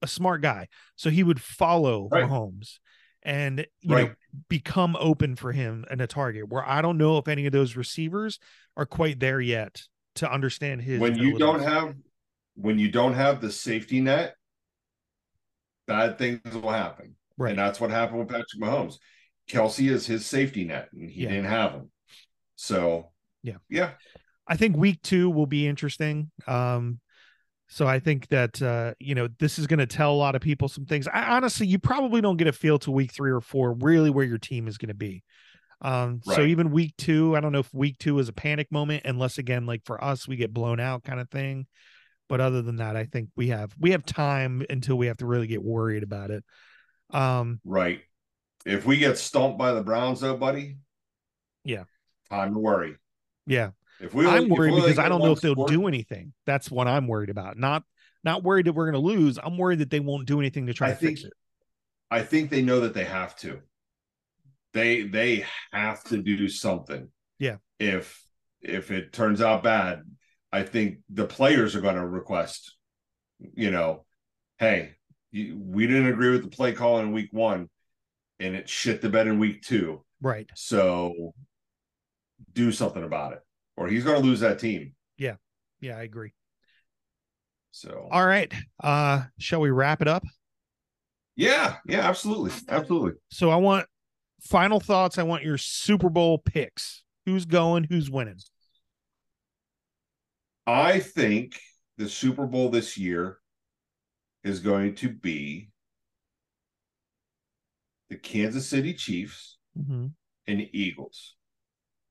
[0.03, 2.25] a smart guy, so he would follow Right.
[2.25, 2.79] Mahomes
[3.23, 4.13] and you know
[4.49, 6.49] become open for him and a target.
[6.49, 8.39] Where I don't know if any of those receivers
[8.77, 9.83] are quite there yet
[10.17, 11.01] to understand his.
[11.01, 11.95] when you don't have
[12.55, 14.35] when you don't have the safety net,
[15.87, 17.17] bad things will happen.
[17.39, 18.99] right, And that's what happened with Patrick Mahomes.
[19.49, 21.31] Kelce is his safety net, and he Yeah.
[21.31, 21.91] didn't have him.
[22.57, 23.57] So Yeah.
[23.69, 23.93] yeah,
[24.47, 26.31] I think week two will be interesting.
[26.47, 27.01] Um,
[27.69, 30.43] so I think that uh, you know this is going to tell a lot of
[30.43, 31.07] people some things.
[31.09, 34.25] I honestly, you probably don't get a feel to week three or four, really where
[34.27, 35.23] your team is going to be.
[35.83, 39.03] Um, so even week two, I don't know if week two is a panic moment,
[39.07, 41.67] unless again, like for us, we get blown out kind of thing.
[42.29, 45.27] But other than that, I think we have we have time until we have to
[45.27, 46.45] really get worried about it.
[47.11, 48.01] Um, right.
[48.67, 50.77] If we get stumped by the Browns, though, buddy,
[51.65, 51.85] Yeah.
[52.29, 52.97] time to worry.
[53.47, 53.71] Yeah.
[54.01, 56.33] If we, I'm worried because I don't know if they'll score- do anything.
[56.47, 57.57] That's what I'm worried about.
[57.59, 57.85] Not
[58.23, 59.39] not worried that we're going to lose.
[59.43, 61.33] I'm worried that they won't do anything to try I to fix it.
[62.11, 63.61] I think they know that they have to.
[64.73, 67.09] They they have to do something.
[67.39, 67.57] Yeah.
[67.79, 68.23] If
[68.61, 70.03] if it turns out bad,
[70.53, 72.77] I think the players are going to request,
[73.55, 74.05] you know,
[74.59, 74.93] hey,
[75.33, 77.69] you, we didn't agree with the play call in week one,
[78.39, 80.05] and it shit the bed in week two.
[80.21, 80.49] Right.
[80.55, 81.35] So
[82.53, 83.41] do something about it,
[83.77, 84.95] or he's going to lose that team.
[85.17, 85.37] Yeah,
[85.81, 86.33] Yeah, I agree.
[87.73, 88.53] So All right.
[88.83, 90.25] Uh shall we wrap it up?
[91.37, 93.13] yeah, yeah, absolutely, absolutely.
[93.31, 93.87] So I want
[94.43, 95.19] final thoughts.
[95.19, 97.03] I want your Super Bowl picks.
[97.27, 97.85] Who's going?
[97.85, 98.39] Who's winning?
[100.67, 101.61] I think
[101.99, 103.39] the Super Bowl this year
[104.45, 105.71] is going to be
[108.09, 110.07] the Kansas City Chiefs Mm-hmm.
[110.49, 111.37] and Eagles.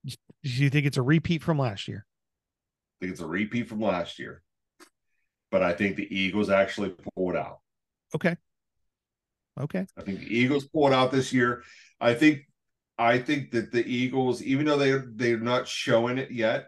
[0.05, 0.13] Do
[0.43, 2.05] you think it's a repeat from last year?
[2.05, 4.41] I think it's a repeat from last year,
[5.51, 7.59] but I think the Eagles actually pull it out.
[8.15, 8.37] Okay.
[9.59, 9.85] Okay.
[9.97, 11.63] I think the Eagles pull it out this year.
[11.99, 12.41] I think
[12.97, 16.67] I think that the Eagles, even though they they're not showing it yet,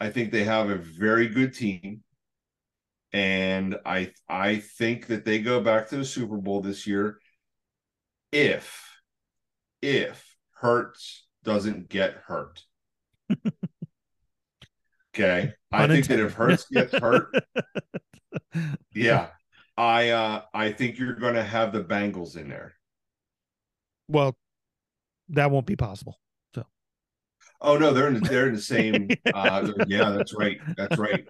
[0.00, 2.02] I think they have a very good team.
[3.12, 7.18] And I I think that they go back to the Super Bowl this year
[8.32, 9.00] if
[9.80, 10.24] if
[10.54, 12.62] Hurts doesn't get hurt.
[15.14, 15.52] okay.
[15.72, 16.34] I think that if.
[16.34, 17.34] Hurts gets hurt,
[18.94, 19.28] yeah.
[19.78, 22.74] I uh I think you're gonna have the Bengals in there.
[24.08, 24.36] Well,
[25.30, 26.18] that won't be possible.
[26.54, 26.64] So.
[27.60, 29.08] Oh no, they're in the, they're in the same.
[29.34, 30.58] Uh, yeah, that's right.
[30.76, 31.26] That's right.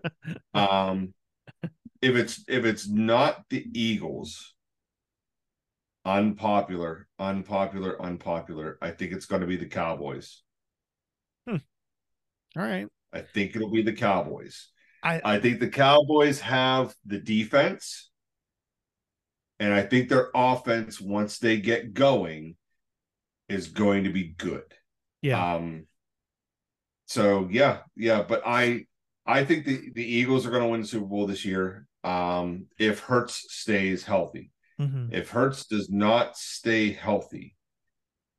[0.54, 1.12] Um,
[2.00, 4.54] if it's if it's not the Eagles,
[6.04, 8.78] unpopular, unpopular, unpopular.
[8.80, 10.42] I think it's going to be the Cowboys.
[12.56, 12.86] All right.
[13.12, 14.68] I think it'll be the Cowboys.
[15.02, 18.07] I I think the Cowboys have the defense,
[19.60, 22.56] and I think their offense, once they get going,
[23.48, 24.74] is going to be good.
[25.22, 25.54] yeah.
[25.54, 25.86] Um
[27.06, 28.84] so yeah, yeah, but I
[29.26, 31.86] I think the the Eagles are going to win the Super Bowl this year.
[32.04, 34.50] Um if Hurts stays healthy.
[34.78, 35.12] Mhm.
[35.12, 37.56] If Hurts does not stay healthy,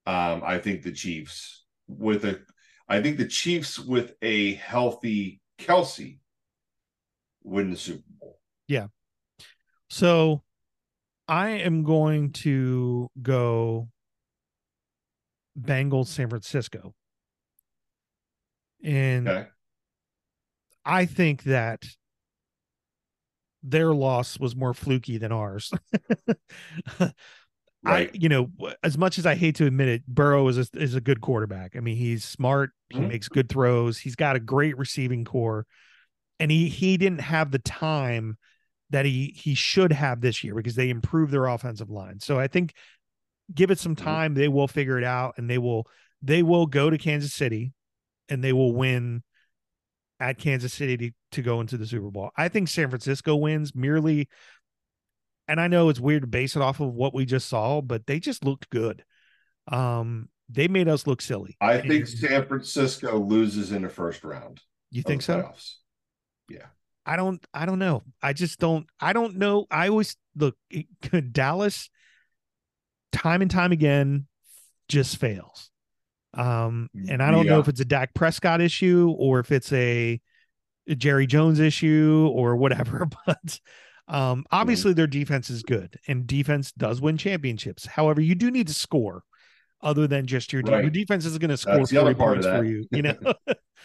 [0.05, 2.39] um I think the Chiefs with a
[2.87, 6.19] I think the Chiefs with a healthy Kelce
[7.43, 8.39] win the Super Bowl.
[8.67, 8.87] Yeah.
[9.89, 10.43] So
[11.29, 13.87] I am going to go
[15.55, 16.95] Bengals San Francisco.
[18.83, 19.47] And Okay.
[20.85, 21.83] I think that
[23.63, 25.71] their loss was more fluky than ours.
[27.81, 28.13] Right.
[28.13, 28.49] I, you know,
[28.83, 31.77] as much as I hate to admit it, Burrow is a, is a good quarterback.
[31.77, 32.71] I mean, he's smart.
[32.89, 33.07] He Mhm.
[33.07, 33.97] makes good throws.
[33.97, 35.65] He's got a great receiving corps,
[36.41, 38.37] and he he didn't have the time
[38.91, 42.19] that he he should have this year because they improved their offensive line.
[42.19, 42.73] So I think
[43.53, 44.03] give it some Mhm.
[44.03, 45.87] time, they will figure it out, and they will
[46.21, 47.71] they will go to Kansas City,
[48.27, 49.23] and they will win
[50.19, 52.31] at Kansas City to, to go into the Super Bowl.
[52.35, 54.27] I think San Francisco wins merely
[55.47, 58.05] and I know it's weird to base it off of what we just saw, but
[58.05, 59.03] they just looked good.
[59.67, 61.57] Um, they made us look silly.
[61.59, 64.61] I think San Francisco loses in the first round.
[64.91, 65.41] you think so?
[65.41, 65.75] playoffs.
[67.09, 67.43] I don't.
[67.55, 68.03] I don't know.
[68.21, 68.85] I just don't.
[68.99, 69.65] I don't know.
[69.71, 70.55] I always look
[71.31, 71.89] Dallas.
[73.11, 74.27] Time and time again,
[74.87, 75.71] just fails.
[76.35, 80.21] Um, and I don't know if it's a Dak Prescott issue or if it's a,
[80.87, 83.07] a Jerry Jones issue or whatever.
[83.25, 83.59] But
[84.07, 87.87] um, obviously their defense is good, and defense does win championships.
[87.87, 89.23] However, you do need to score.
[89.81, 92.41] Other than just your, de- your defense isn't going to score That's the other 40
[92.41, 92.85] points for you.
[92.91, 93.33] You know,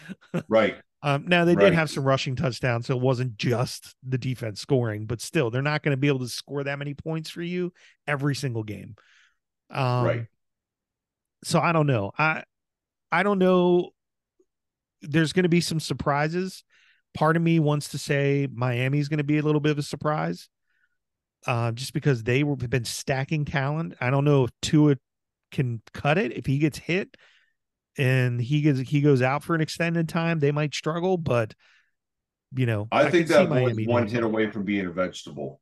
[0.49, 0.77] Right.
[1.05, 5.05] Um, now they did have some rushing touchdowns, so it wasn't just the defense scoring,
[5.05, 7.75] but still, they're not going to be able to score that many points for you
[8.07, 8.97] every single game.
[9.71, 10.27] Um, Right.
[11.45, 12.11] So I don't know.
[12.19, 12.45] I
[13.13, 13.91] I don't know.
[15.03, 16.65] There's going to be some surprises.
[17.13, 19.83] Part of me wants to say Miami's going to be a little bit of a
[19.83, 20.49] surprise,
[21.47, 23.95] uh, just because they were have been stacking talent.
[24.01, 24.97] I don't know if Tua
[25.53, 27.15] can cut it if he gets hit
[27.97, 31.17] and he gets he goes out for an extended time, they might struggle.
[31.17, 31.55] But
[32.57, 35.61] you know, I, think that boy's one hit away from being a vegetable.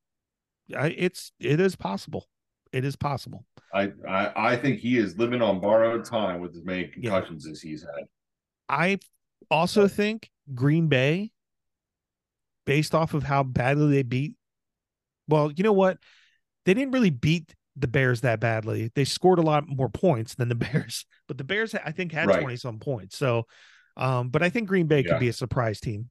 [0.76, 2.26] I, it's it is possible.
[2.72, 3.44] It is possible.
[3.74, 7.10] I, I I think he is living on borrowed time with as many Yeah.
[7.10, 8.06] concussions as he's had.
[8.68, 8.98] I
[9.50, 11.32] also think Green Bay,
[12.64, 14.36] based off of how badly they beat,
[15.28, 15.98] well, you know what?
[16.64, 18.90] They didn't really beat the Bears that badly.
[18.94, 22.28] They scored a lot more points than the Bears, but the Bears, I think, had
[22.28, 22.40] Right.
[22.40, 23.16] 20 some points.
[23.18, 23.46] So
[23.96, 25.10] Um, but I think Green Bay Yeah.
[25.12, 26.08] could be a surprise team.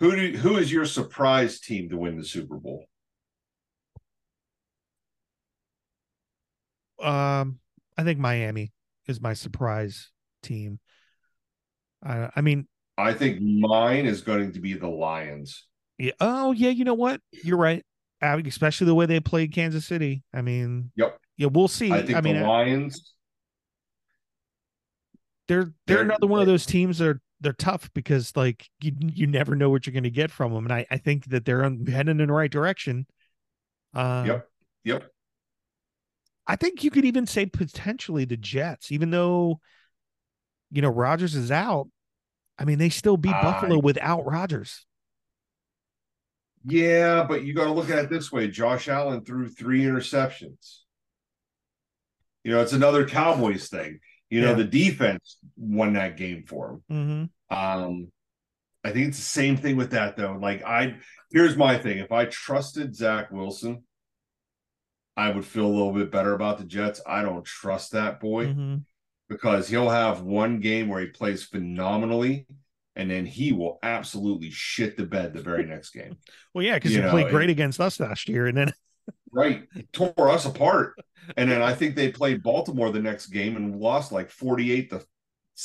[0.00, 2.86] Who do who is your surprise team to win the Super Bowl?
[7.00, 7.58] Um,
[7.96, 8.72] I think Miami
[9.06, 10.10] is my surprise
[10.42, 10.78] team.
[12.02, 12.66] I I mean,
[12.96, 15.66] I think mine is going to be the Lions.
[15.98, 17.20] yeah, oh yeah, you know what?
[17.32, 17.84] You're right.
[18.24, 20.22] Especially the way they played Kansas City.
[20.32, 21.18] I mean, Yep.
[21.36, 21.92] yeah, we'll see.
[21.92, 23.14] I think mean, the Lions.
[25.48, 28.92] they're they're they're- another one of those teams that are they're tough because like you
[29.00, 31.44] you never know what you're going to get from them, and I I think that
[31.44, 33.06] they're heading in the right direction.
[33.92, 34.48] Uh, Yep.
[34.84, 35.10] Yep.
[36.46, 39.60] I think you could even say potentially the Jets, even though
[40.70, 41.88] you know Rodgers is out.
[42.58, 44.86] I mean, they still beat I- Buffalo without Rodgers.
[46.66, 48.48] Yeah, but you got to look at it this way.
[48.48, 50.78] Josh Allen threw three interceptions.
[52.42, 54.00] You know, it's another Cowboys thing.
[54.30, 54.54] You know, Yeah.
[54.54, 57.30] the defense won that game for him.
[57.50, 57.56] Mm-hmm.
[57.56, 58.12] Um,
[58.82, 60.36] I think it's the same thing with that though.
[60.40, 60.96] Like I
[61.30, 61.98] here's my thing.
[61.98, 63.84] If I trusted Zach Wilson,
[65.16, 67.00] I would feel a little bit better about the Jets.
[67.06, 68.76] I don't trust that boy Mm-hmm.
[69.28, 72.46] because he'll have one game where he plays phenomenally
[72.96, 76.16] and then he will absolutely shit the bed the very next game.
[76.54, 78.72] Well, yeah, because he know, played and- great against us last year, and then
[79.32, 79.64] Right.
[79.92, 80.94] Tore us apart.
[81.36, 85.02] And then I think they played Baltimore the next game and lost like 48 to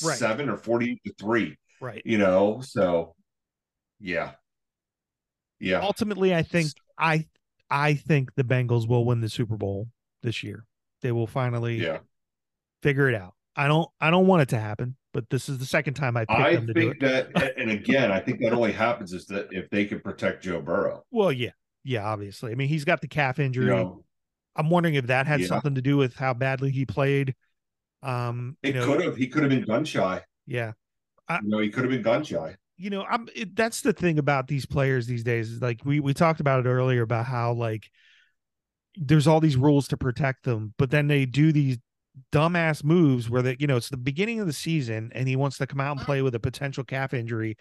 [0.04, 0.18] Right.
[0.18, 1.56] 7 or 48 to 3.
[1.82, 2.02] right.
[2.06, 3.16] You know, so
[4.00, 4.32] yeah.
[5.60, 5.82] Yeah.
[5.82, 7.26] Ultimately, I think I
[7.70, 9.88] I think the Bengals will win the Super Bowl
[10.24, 10.66] this year.
[11.02, 12.00] They will finally Yeah.
[12.82, 13.36] figure it out.
[13.56, 16.26] I don't I don't want it to happen, but this is the second time I
[16.26, 17.34] picked I them to do think it.
[17.34, 20.62] that, and again, I think that only happens is that if they can protect Joe
[20.62, 21.52] Burrow, Well, yeah,
[21.84, 22.52] yeah, obviously.
[22.52, 23.66] I mean, he's got the calf you injury.
[23.68, 24.04] know,
[24.56, 25.48] I'm wondering if that had Yeah.
[25.48, 27.36] something to do with how badly he played.
[28.04, 29.16] Um, you it know, could have.
[29.18, 30.24] He could have been gun shy.
[30.46, 30.74] yeah.
[31.30, 32.56] You know, he could have been gun shy.
[32.78, 36.00] you know, I'm it, that's the thing about these players these days is like we
[36.00, 37.90] we talked about it earlier about how like
[38.96, 41.78] there's all these rules to protect them, but then they do these
[42.32, 45.58] dumbass moves where they you know it's the beginning of the season and he wants
[45.58, 47.58] to come out and play with a potential calf injury.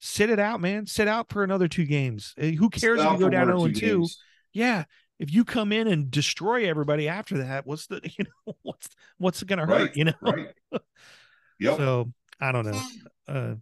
[0.00, 0.86] Sit it out, man.
[0.86, 2.34] Sit out for another two games.
[2.38, 3.86] Eh, Who cares if you go down one 0 and 2?
[3.98, 4.18] games.
[4.52, 4.84] Yeah.
[5.18, 8.88] If you come in and destroy everybody after that, what's the you know what's
[9.18, 9.80] what's it gonna hurt?
[9.80, 10.12] Right, You know?
[10.20, 10.48] Right.
[11.58, 11.78] Yep.
[11.78, 12.82] So I don't know.
[13.26, 13.54] Uh,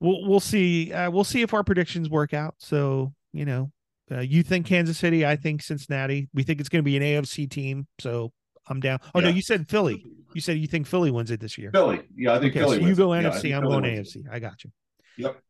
[0.00, 0.92] we'll we'll see.
[0.92, 2.54] Uh, we'll see if our predictions work out.
[2.58, 3.70] So you know,
[4.10, 6.28] uh, you think Kansas City, I think Cincinnati.
[6.32, 7.86] We think it's going to be an AFC team.
[8.00, 8.32] So
[8.68, 8.98] I'm down.
[9.14, 10.04] Oh no, you said Philly.
[10.34, 11.70] You said you think Philly wins it this year.
[11.72, 12.02] Philly.
[12.16, 12.80] Yeah, I think Okay, Philly.
[12.80, 13.22] so you go it.
[13.22, 13.40] NFC.
[13.42, 14.24] think I'm Philly going wins it.
[14.26, 14.32] AFC.
[14.34, 14.70] I got you.
[15.18, 15.40] Yep.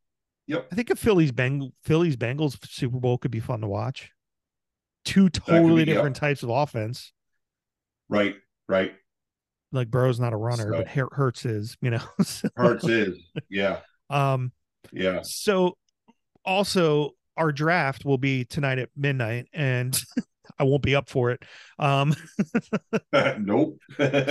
[0.49, 0.69] Yep.
[0.71, 4.11] I think a Phillies Beng Phillies Bengals Super Bowl could be fun to watch.
[5.05, 5.99] Two totally be, yep.
[5.99, 7.13] different types of offense.
[8.09, 8.37] Right.
[8.69, 8.93] Right.
[9.73, 11.77] Like Burrow's not a runner, So- but Hurts is.
[11.81, 12.03] You know.
[12.23, 13.17] So, Hurts is.
[13.49, 13.81] Yeah.
[14.11, 14.53] um.
[14.93, 15.21] Yeah.
[15.23, 15.77] So
[16.45, 20.01] also our draft will be tonight at midnight and
[20.59, 21.43] I won't be up for it.
[21.79, 22.15] Um
[23.39, 23.79] nope.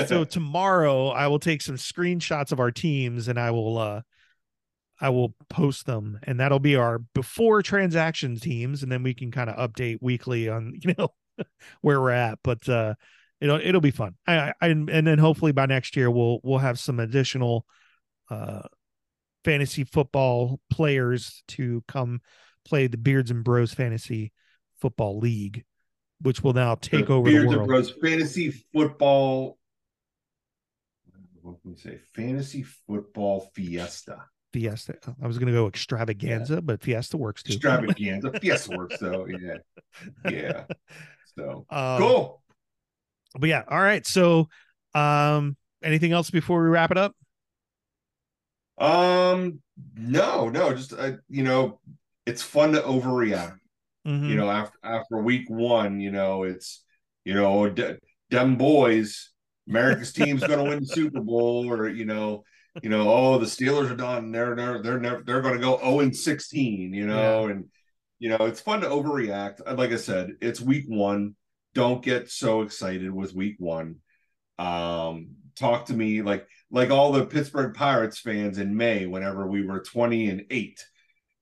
[0.07, 4.01] so tomorrow I will take some screenshots of our teams and I will uh
[4.99, 9.31] I will post them and that'll be our before transaction teams and then we can
[9.31, 11.09] kind of update weekly on you know
[11.81, 12.95] where we're at but uh
[13.41, 14.15] it'll it'll be fun.
[14.25, 17.65] I, I and then hopefully by next year we'll we'll have some additional
[18.29, 18.61] uh
[19.43, 22.19] fantasy football players to come
[22.65, 24.33] play the Beards and Bros Fantasy
[24.81, 25.63] Football League,
[26.21, 27.67] which will now take over Beards the world.
[27.67, 29.57] Bros fantasy football.
[31.41, 31.99] What can we say?
[32.13, 34.23] Fantasy football fiesta.
[34.51, 34.95] Fiesta.
[35.21, 37.53] I was going to go extravaganza, but Fiesta works too.
[37.53, 38.31] Extravaganza.
[38.41, 39.27] fiesta works though.
[39.27, 39.57] Yeah.
[40.29, 40.63] Yeah.
[41.37, 42.41] So Um, cool.
[43.37, 44.05] But yeah, all right.
[44.07, 44.47] So,
[44.93, 47.13] um, anything else before we wrap it up?
[48.77, 49.59] Um,
[49.97, 51.79] no, no, just uh, you know,
[52.25, 53.59] it's fun to overreact.
[54.05, 54.29] Mhm.
[54.29, 56.83] You know, after after week one, you know, it's
[57.23, 57.95] you know, d-
[58.29, 59.31] them boys,
[59.67, 62.43] America's team's going to win the Super Bowl, or you know,
[62.81, 64.31] you know, oh, the Steelers are done.
[64.31, 66.93] They're they're they're never they're going to go zero and sixteen.
[66.93, 67.65] You know, and
[68.19, 69.61] you know, it's fun to overreact.
[69.65, 71.35] Uh, Like I said, it's week one.
[71.73, 73.97] Don't get so excited with week one.
[74.57, 79.65] Um, talk to me like like all the Pittsburgh Pirates fans in May, whenever we
[79.65, 80.83] were 20 and 8.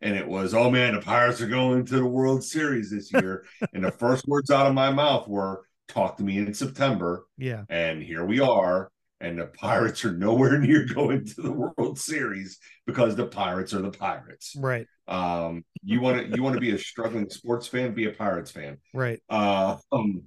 [0.03, 3.45] And it was, oh man, the Pirates are going to the World Series this year.
[3.73, 7.25] and the first words out of my mouth were, talk to me in September.
[7.37, 7.63] Yeah.
[7.69, 8.91] And here we are.
[9.21, 13.81] And the Pirates are nowhere near going to the World Series because the Pirates are
[13.81, 14.55] the Pirates.
[14.57, 14.87] Right.
[15.07, 18.51] Um, you want to you want to be a struggling sports fan, be a Pirates
[18.51, 18.77] fan.
[18.93, 19.21] Right.
[19.29, 20.23] Uh, um,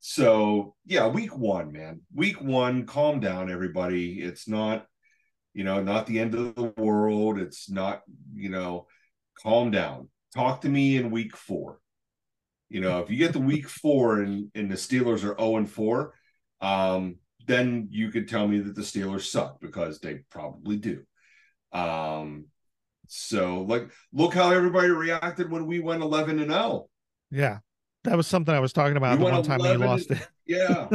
[0.00, 2.00] so yeah, week one, man.
[2.12, 4.20] Week one, calm down, everybody.
[4.20, 4.86] It's not,
[5.52, 7.38] You know, not the end of the world.
[7.38, 8.02] It's not,
[8.34, 8.86] you know,
[9.40, 10.08] calm down.
[10.34, 11.78] Talk to me in week four.
[12.68, 15.70] You know, if you get the week four and, and the Steelers are 0 and
[15.70, 16.14] 4,
[16.60, 17.16] um,
[17.46, 21.02] then you could tell me that the Steelers suck because they probably do.
[21.72, 22.46] Um,
[23.06, 26.88] so like look how everybody reacted when we went 11 and 0.
[27.30, 27.58] Yeah.
[28.04, 30.28] That was something I was talking about the one time when you lost and, it.
[30.46, 30.88] yeah.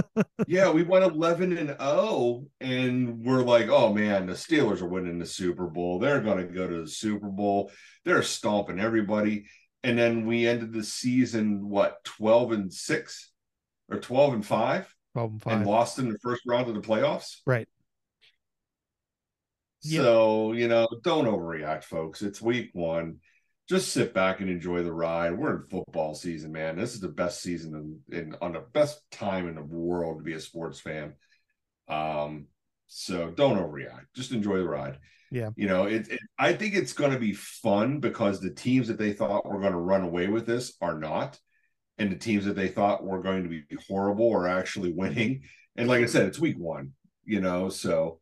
[0.48, 5.18] Yeah, we went 11 and 0 and we're like, "Oh man, the Steelers are winning
[5.18, 5.98] the Super Bowl.
[6.00, 7.72] They're going to go to the Super Bowl.
[8.06, 9.46] They're stomping everybody."
[9.84, 13.32] And then we ended the season what, 12 and 6
[13.90, 14.96] or 12 and 5?
[15.14, 15.54] 12 and 5.
[15.54, 17.38] And lost in the first round of the playoffs.
[17.46, 17.68] Right.
[19.82, 22.22] So, you know, don't overreact, folks.
[22.22, 23.20] It's week one.
[23.70, 25.38] Just sit back and enjoy the ride.
[25.38, 26.76] We're in football season, man.
[26.76, 30.24] This is the best season in, in on the best time in the world to
[30.24, 31.14] be a sports fan.
[31.88, 32.48] Um,
[32.88, 34.06] so don't overreact.
[34.16, 34.98] Just enjoy the ride.
[35.32, 35.50] Yeah.
[35.56, 38.98] You know, it, it I think it's going to be fun because the teams that
[38.98, 41.40] they thought were going to run away with this are not.
[42.00, 45.44] And the teams that they thought were going to be horrible are actually winning.
[45.76, 46.94] And like I said, it's week one,
[47.24, 48.20] you know, so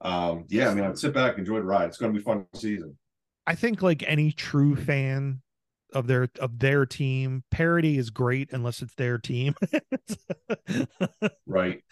[0.00, 1.88] um, yeah, man, sit back, enjoy the ride.
[1.88, 2.96] It's going to be fun season.
[3.48, 5.40] I think like any true fan
[5.94, 9.54] of their of their team, parody is great unless it's their team.
[11.46, 11.82] right.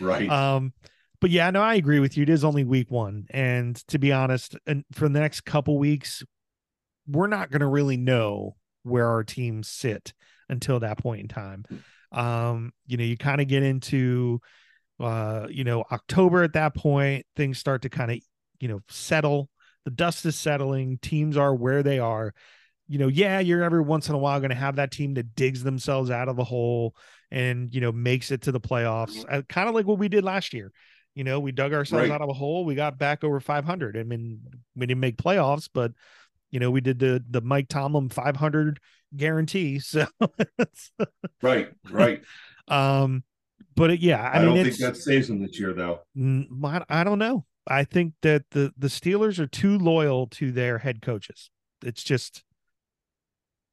[0.00, 0.30] Right.
[0.30, 0.72] Um
[1.20, 2.22] but yeah, no, I agree with you.
[2.22, 3.26] It is only week one.
[3.30, 6.22] And to be honest, and for the next couple weeks,
[7.06, 10.12] we're not going to really know where our teams sit
[10.48, 11.64] until that point in time.
[12.12, 14.40] Um, you know, you kind of get into
[15.00, 18.18] uh, you know, October at that point, things start to kind of,
[18.60, 19.50] you know, settle.
[19.86, 20.98] The dust is settling.
[20.98, 22.34] Teams are where they are.
[22.88, 25.36] You know, yeah, you're every once in a while going to have that team that
[25.36, 26.96] digs themselves out of the hole
[27.30, 30.24] and, you know, makes it to the playoffs, uh, kind of like what we did
[30.24, 30.72] last year.
[31.14, 32.14] You know, we dug ourselves Right.
[32.14, 32.64] out of a hole.
[32.64, 33.96] We got back over 500.
[33.96, 34.40] I mean,
[34.74, 35.92] we didn't make playoffs, but,
[36.50, 38.80] you know, we did the the Mike Tomlin 500
[39.16, 39.78] guarantee.
[39.84, 40.06] So,
[41.42, 41.68] right.
[41.88, 42.22] Right.
[42.68, 43.22] um,
[43.76, 46.00] but it, yeah, I, I, mean, don't think that saves them this year, though.
[46.16, 47.44] Mm, I don't know.
[47.66, 51.50] I think that the the Steelers are too loyal to their head coaches.
[51.82, 52.44] It's just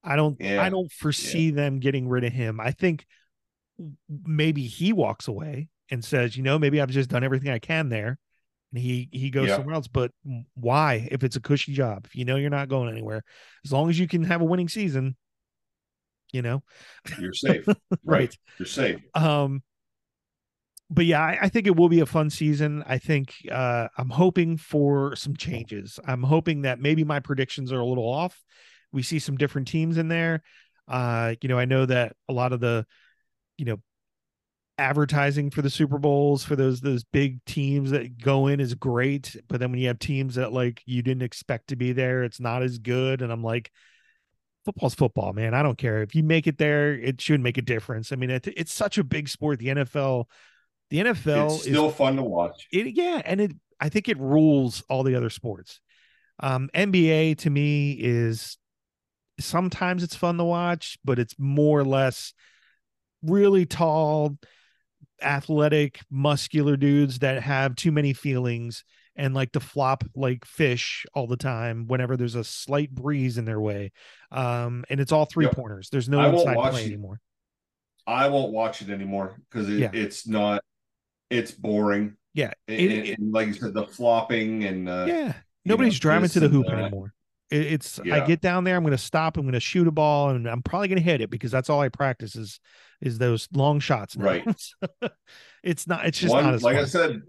[0.04, 2.60] I don't Yeah, I don't foresee them getting rid of him.
[2.60, 3.06] I think
[4.26, 7.90] maybe he walks away and says, you know, maybe I've just done everything I can
[7.90, 8.18] there.
[8.72, 9.56] And he he goes Yeah.
[9.58, 9.88] somewhere else.
[9.88, 10.12] But
[10.56, 11.08] why?
[11.12, 13.24] If it's a cushy job, if you know you're not going anywhere,
[13.64, 15.16] as long as you can have a winning season,
[16.32, 16.64] you know,
[17.20, 17.68] You're safe.
[17.68, 17.78] right?
[18.06, 18.38] right.
[18.58, 19.00] You're safe.
[19.14, 19.62] Um,
[20.90, 22.84] but yeah, I, I think it will be a fun season.
[22.88, 26.00] I think uh, I'm hoping for some changes.
[26.06, 28.42] I'm hoping that maybe my predictions are a little off.
[28.92, 30.44] We see some different teams in there.
[30.88, 32.86] Uh, you know, I know that a lot of the,
[33.58, 33.78] you know,
[34.78, 39.36] advertising for the Super Bowls for those those big teams that go in is great,
[39.48, 42.40] but then when you have teams that like you didn't expect to be there, it's
[42.40, 43.22] not as good.
[43.22, 43.72] And I'm like,
[44.66, 45.54] football's football, man.
[45.54, 48.12] I don't care if you make it there; it should make a difference.
[48.12, 49.60] I mean, it, it's such a big sport.
[49.60, 50.26] The NFL,
[50.94, 52.68] the NFL It's still is fun to watch.
[52.72, 55.82] it, yeah, and it I think it rules all the other sports.
[56.40, 58.58] Um, NBA to me is
[59.40, 62.34] sometimes it's fun to watch, but it's more or less
[63.24, 64.38] really tall,
[65.22, 68.84] athletic, muscular dudes that have too many feelings
[69.16, 73.46] and like to flop like fish all the time whenever there's a slight breeze in
[73.46, 73.92] their way.
[74.32, 75.56] Um, and it's all three Yep.
[75.56, 75.90] pointers.
[75.90, 76.88] There's no I won't inside watch play it.
[76.88, 77.20] anymore.
[78.06, 79.92] I won't watch it anymore because it, Yeah.
[79.94, 80.64] it's not.
[81.34, 82.16] It's boring.
[82.34, 85.34] Yeah, it- and- it- and like you said, the flopping and uh, yeah.
[85.66, 86.76] Nobody's know, driving to the hoop that.
[86.76, 87.14] anymore.
[87.50, 89.92] It, it's I get down there, I'm going to stop, I'm going to shoot a
[89.92, 92.60] ball, and I'm probably going to hit it because that's all I practice is
[93.02, 94.18] is those long shots.
[94.18, 94.26] now.
[94.26, 94.48] Right.
[95.64, 96.06] it's not.
[96.06, 97.22] It's just one, not as like I said,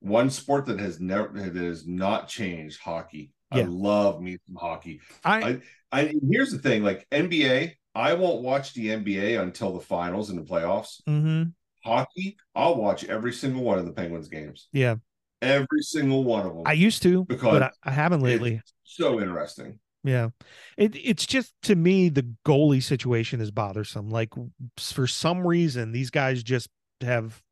[0.00, 3.32] one sport that has never that has not changed hockey.
[3.50, 5.00] I love me some hockey.
[5.24, 5.60] I
[5.92, 10.38] I here's the thing, like NBA, I won't watch the NBA until the finals and
[10.38, 11.00] the playoffs.
[11.08, 11.52] mhm,
[11.84, 14.68] Hockey, I'll watch every single one of the Penguins games.
[14.72, 14.96] yeah.
[15.42, 16.62] Every single one of them.
[16.64, 18.62] I used to, Because but I, I haven't lately.
[18.84, 19.78] so interesting.
[20.02, 20.30] Yeah.
[20.78, 24.08] It it's just to me the goalie situation is bothersome.
[24.08, 24.32] Like
[24.78, 26.70] for some reason these guys just
[27.02, 27.42] have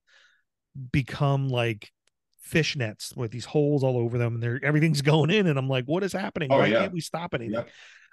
[0.91, 1.91] become like
[2.51, 5.85] fishnets with these holes all over them and they're everything's going in and I'm like
[5.85, 6.51] what is happening?
[6.51, 6.81] Oh, Why yeah.
[6.81, 7.55] can't we stop anything?
[7.55, 7.69] Yep.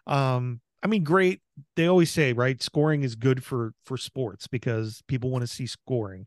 [0.08, 1.42] Um I mean great.
[1.76, 5.66] They always say, right, scoring is good for for sports because people want to see
[5.68, 6.26] scoring.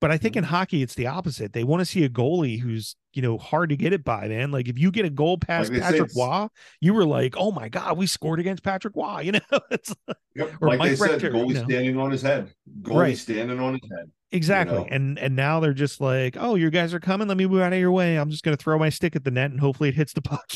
[0.00, 0.48] But I think in Mhm.
[0.48, 1.52] hockey it's the opposite.
[1.52, 4.52] They want to see a goalie who's, you know, hard to get it by, man.
[4.52, 6.46] Like if you get a goal past say, Patrick Roy,
[6.80, 9.60] you were like, "Oh my god, we scored against Patrick Roy," you know?
[9.72, 9.92] It's
[10.36, 10.52] Yep.
[10.62, 11.64] Or like Mike they said, Richter, goalie you know.
[11.64, 12.54] standing on his head.
[12.82, 13.18] Goalie Right.
[13.18, 14.10] standing on his head.
[14.30, 14.76] Exactly.
[14.78, 14.86] know?
[14.88, 17.26] And and now they're just like, oh, you guys are coming.
[17.26, 18.16] Let me move out of your way.
[18.16, 20.48] I'm just gonna throw my stick at the net and hopefully it hits the puck.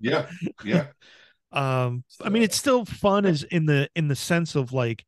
[0.00, 0.26] Yeah,
[0.64, 0.86] yeah.
[1.54, 5.04] Um, I mean, it's still fun as in the in the sense of like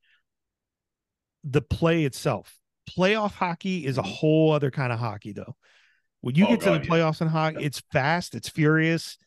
[1.45, 2.57] the play itself.
[2.91, 4.07] Playoff hockey is a Mhm.
[4.15, 5.57] whole other kind of hockey, though.
[6.21, 6.91] When you Oh, get to God, the yeah.
[6.91, 9.19] playoffs in hockey, it's fast, it's furious,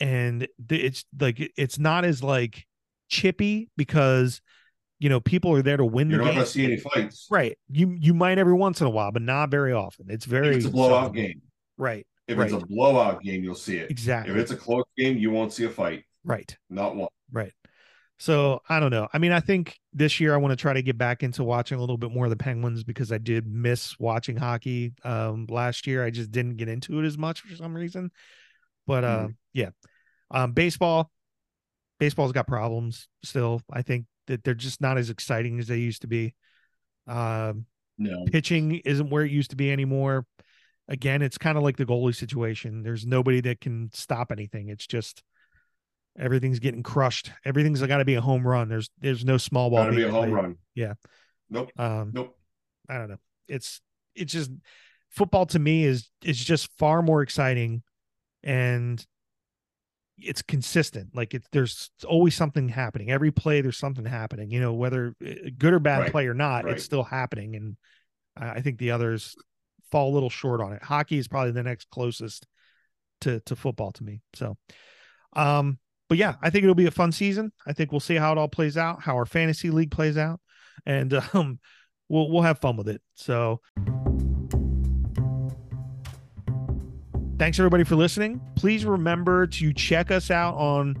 [0.00, 2.66] and it's like it's not as like
[3.08, 4.40] chippy because
[4.98, 6.40] you know people are there to win You're the not game.
[6.40, 7.26] to see any fights.
[7.30, 7.58] Right.
[7.70, 10.06] You you might every once in a while, but not very often.
[10.10, 11.42] It's very If it's a blowout game.
[11.76, 12.06] Right.
[12.28, 12.44] If Right.
[12.52, 13.90] it's a blowout game, you'll see it.
[13.90, 14.32] Exactly.
[14.32, 16.04] If it's a close game, you won't see a fight.
[16.24, 16.56] Right.
[16.70, 17.08] Not one.
[17.30, 17.52] Right.
[18.18, 19.08] So I don't know.
[19.12, 21.76] I mean, I think this year I want to try to get back into watching
[21.76, 25.86] a little bit more of the Penguins because I did miss watching hockey um last
[25.88, 26.04] year.
[26.04, 28.12] I just didn't get into it as much for some reason.
[28.86, 29.70] But uh yeah.
[30.30, 31.10] Um baseball
[31.98, 33.60] baseball's got problems still.
[33.72, 36.34] I think that they're just not as exciting as they used to be.
[37.08, 37.66] Um
[37.98, 38.24] No.
[38.26, 40.26] pitching isn't where it used to be anymore.
[40.86, 42.84] Again, it's kind of like the goalie situation.
[42.84, 44.68] There's nobody that can stop anything.
[44.68, 45.24] It's just
[46.18, 47.30] everything's getting crushed.
[47.44, 48.68] Everything's got to be a home run.
[48.68, 49.84] There's there's no small ball.
[49.84, 50.32] Got to be a home played.
[50.34, 50.56] run.
[50.74, 50.94] Yeah.
[51.50, 51.70] Nope.
[51.78, 52.36] Um, Nope.
[52.88, 53.18] I don't know.
[53.48, 53.80] It's
[54.14, 54.50] it's just
[55.10, 57.82] football to me is is just far more exciting,
[58.42, 59.04] and
[60.18, 61.10] it's consistent.
[61.14, 63.10] Like it's there's always something happening.
[63.10, 64.50] Every play there's something happening.
[64.50, 66.74] You know whether uh, good or bad Right, play or not, right.
[66.74, 67.56] it's still happening.
[67.56, 67.76] And
[68.36, 69.34] I I think the others
[69.90, 70.82] fall a little short on it.
[70.82, 72.46] Hockey is probably the next closest
[73.22, 74.20] to to football to me.
[74.34, 74.56] So,
[75.34, 75.78] um,
[76.12, 77.52] but yeah, I think it'll be a fun season.
[77.66, 80.40] I think we'll see how it all plays out, how our fantasy league plays out,
[80.84, 81.58] and um,
[82.10, 83.00] we'll we'll have fun with it.
[83.14, 83.62] So.
[87.38, 88.42] Thanks everybody for listening.
[88.56, 90.96] Please remember to check us out on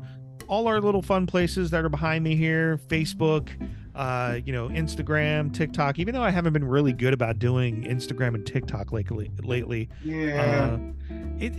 [0.48, 3.50] all our little fun places that are behind me here Facebook,
[3.94, 5.98] uh, you know, Instagram, TikTok.
[5.98, 10.78] Even though I haven't been really good about doing Instagram and TikTok lately, lately, Yeah.
[11.12, 11.52] uh, it,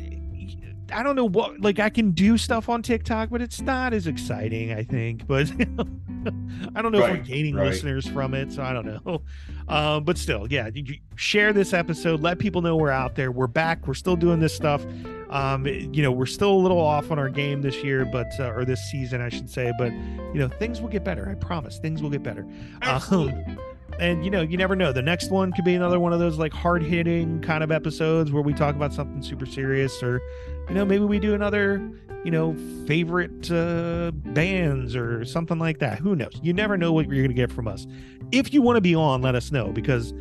[0.91, 4.07] I don't know what like I can do stuff on TikTok, but it's not as
[4.07, 4.73] exciting.
[4.73, 5.51] I think, but
[6.75, 7.67] I don't know if we're gaining right.
[7.67, 9.21] listeners from it, so I don't know.
[9.65, 10.69] Um, but still, yeah,
[11.15, 12.19] share this episode.
[12.19, 13.31] Let people know we're out there.
[13.31, 13.87] We're back.
[13.87, 14.85] We're still doing this stuff.
[15.29, 18.51] Um, you know, we're still a little off on our game this year, but uh,
[18.51, 19.71] or this season, I should say.
[19.77, 21.29] But you know, things will get better.
[21.29, 21.79] I promise.
[21.79, 22.45] Things will get better.
[22.81, 23.57] Absolutely.
[23.99, 24.91] And you know, you never know.
[24.91, 28.31] The next one could be another one of those like hard hitting kind of episodes
[28.31, 30.21] where we talk about something super serious, or
[30.69, 31.81] you know, maybe we do another,
[32.23, 32.55] you know,
[32.85, 35.99] favorite uh, bands or something like that.
[35.99, 36.39] Who knows?
[36.41, 37.87] You never know what you're gonna get from us.
[38.31, 40.11] If you want to be on, let us know because,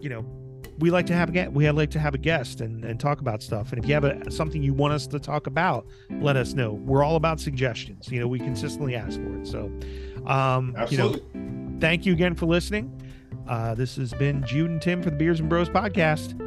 [0.00, 0.24] you know,
[0.80, 1.52] we like to have a guest.
[1.52, 3.72] We like to have a guest and, and talk about stuff.
[3.72, 5.86] And if you have a, something you want us to talk about,
[6.20, 6.72] let us know.
[6.72, 8.10] We're all about suggestions.
[8.10, 9.46] You know, we consistently ask for it.
[9.46, 9.70] So,
[10.26, 11.16] um, you know,
[11.80, 12.90] thank you again for listening.
[13.46, 16.38] Uh, this has been Jude and Tim for the Beards and Bros podcast.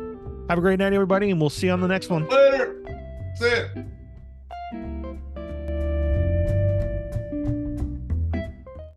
[0.50, 2.28] Have a great night, everybody, and we'll see you on the next one.
[2.28, 2.80] Later.
[3.40, 4.03] That's it.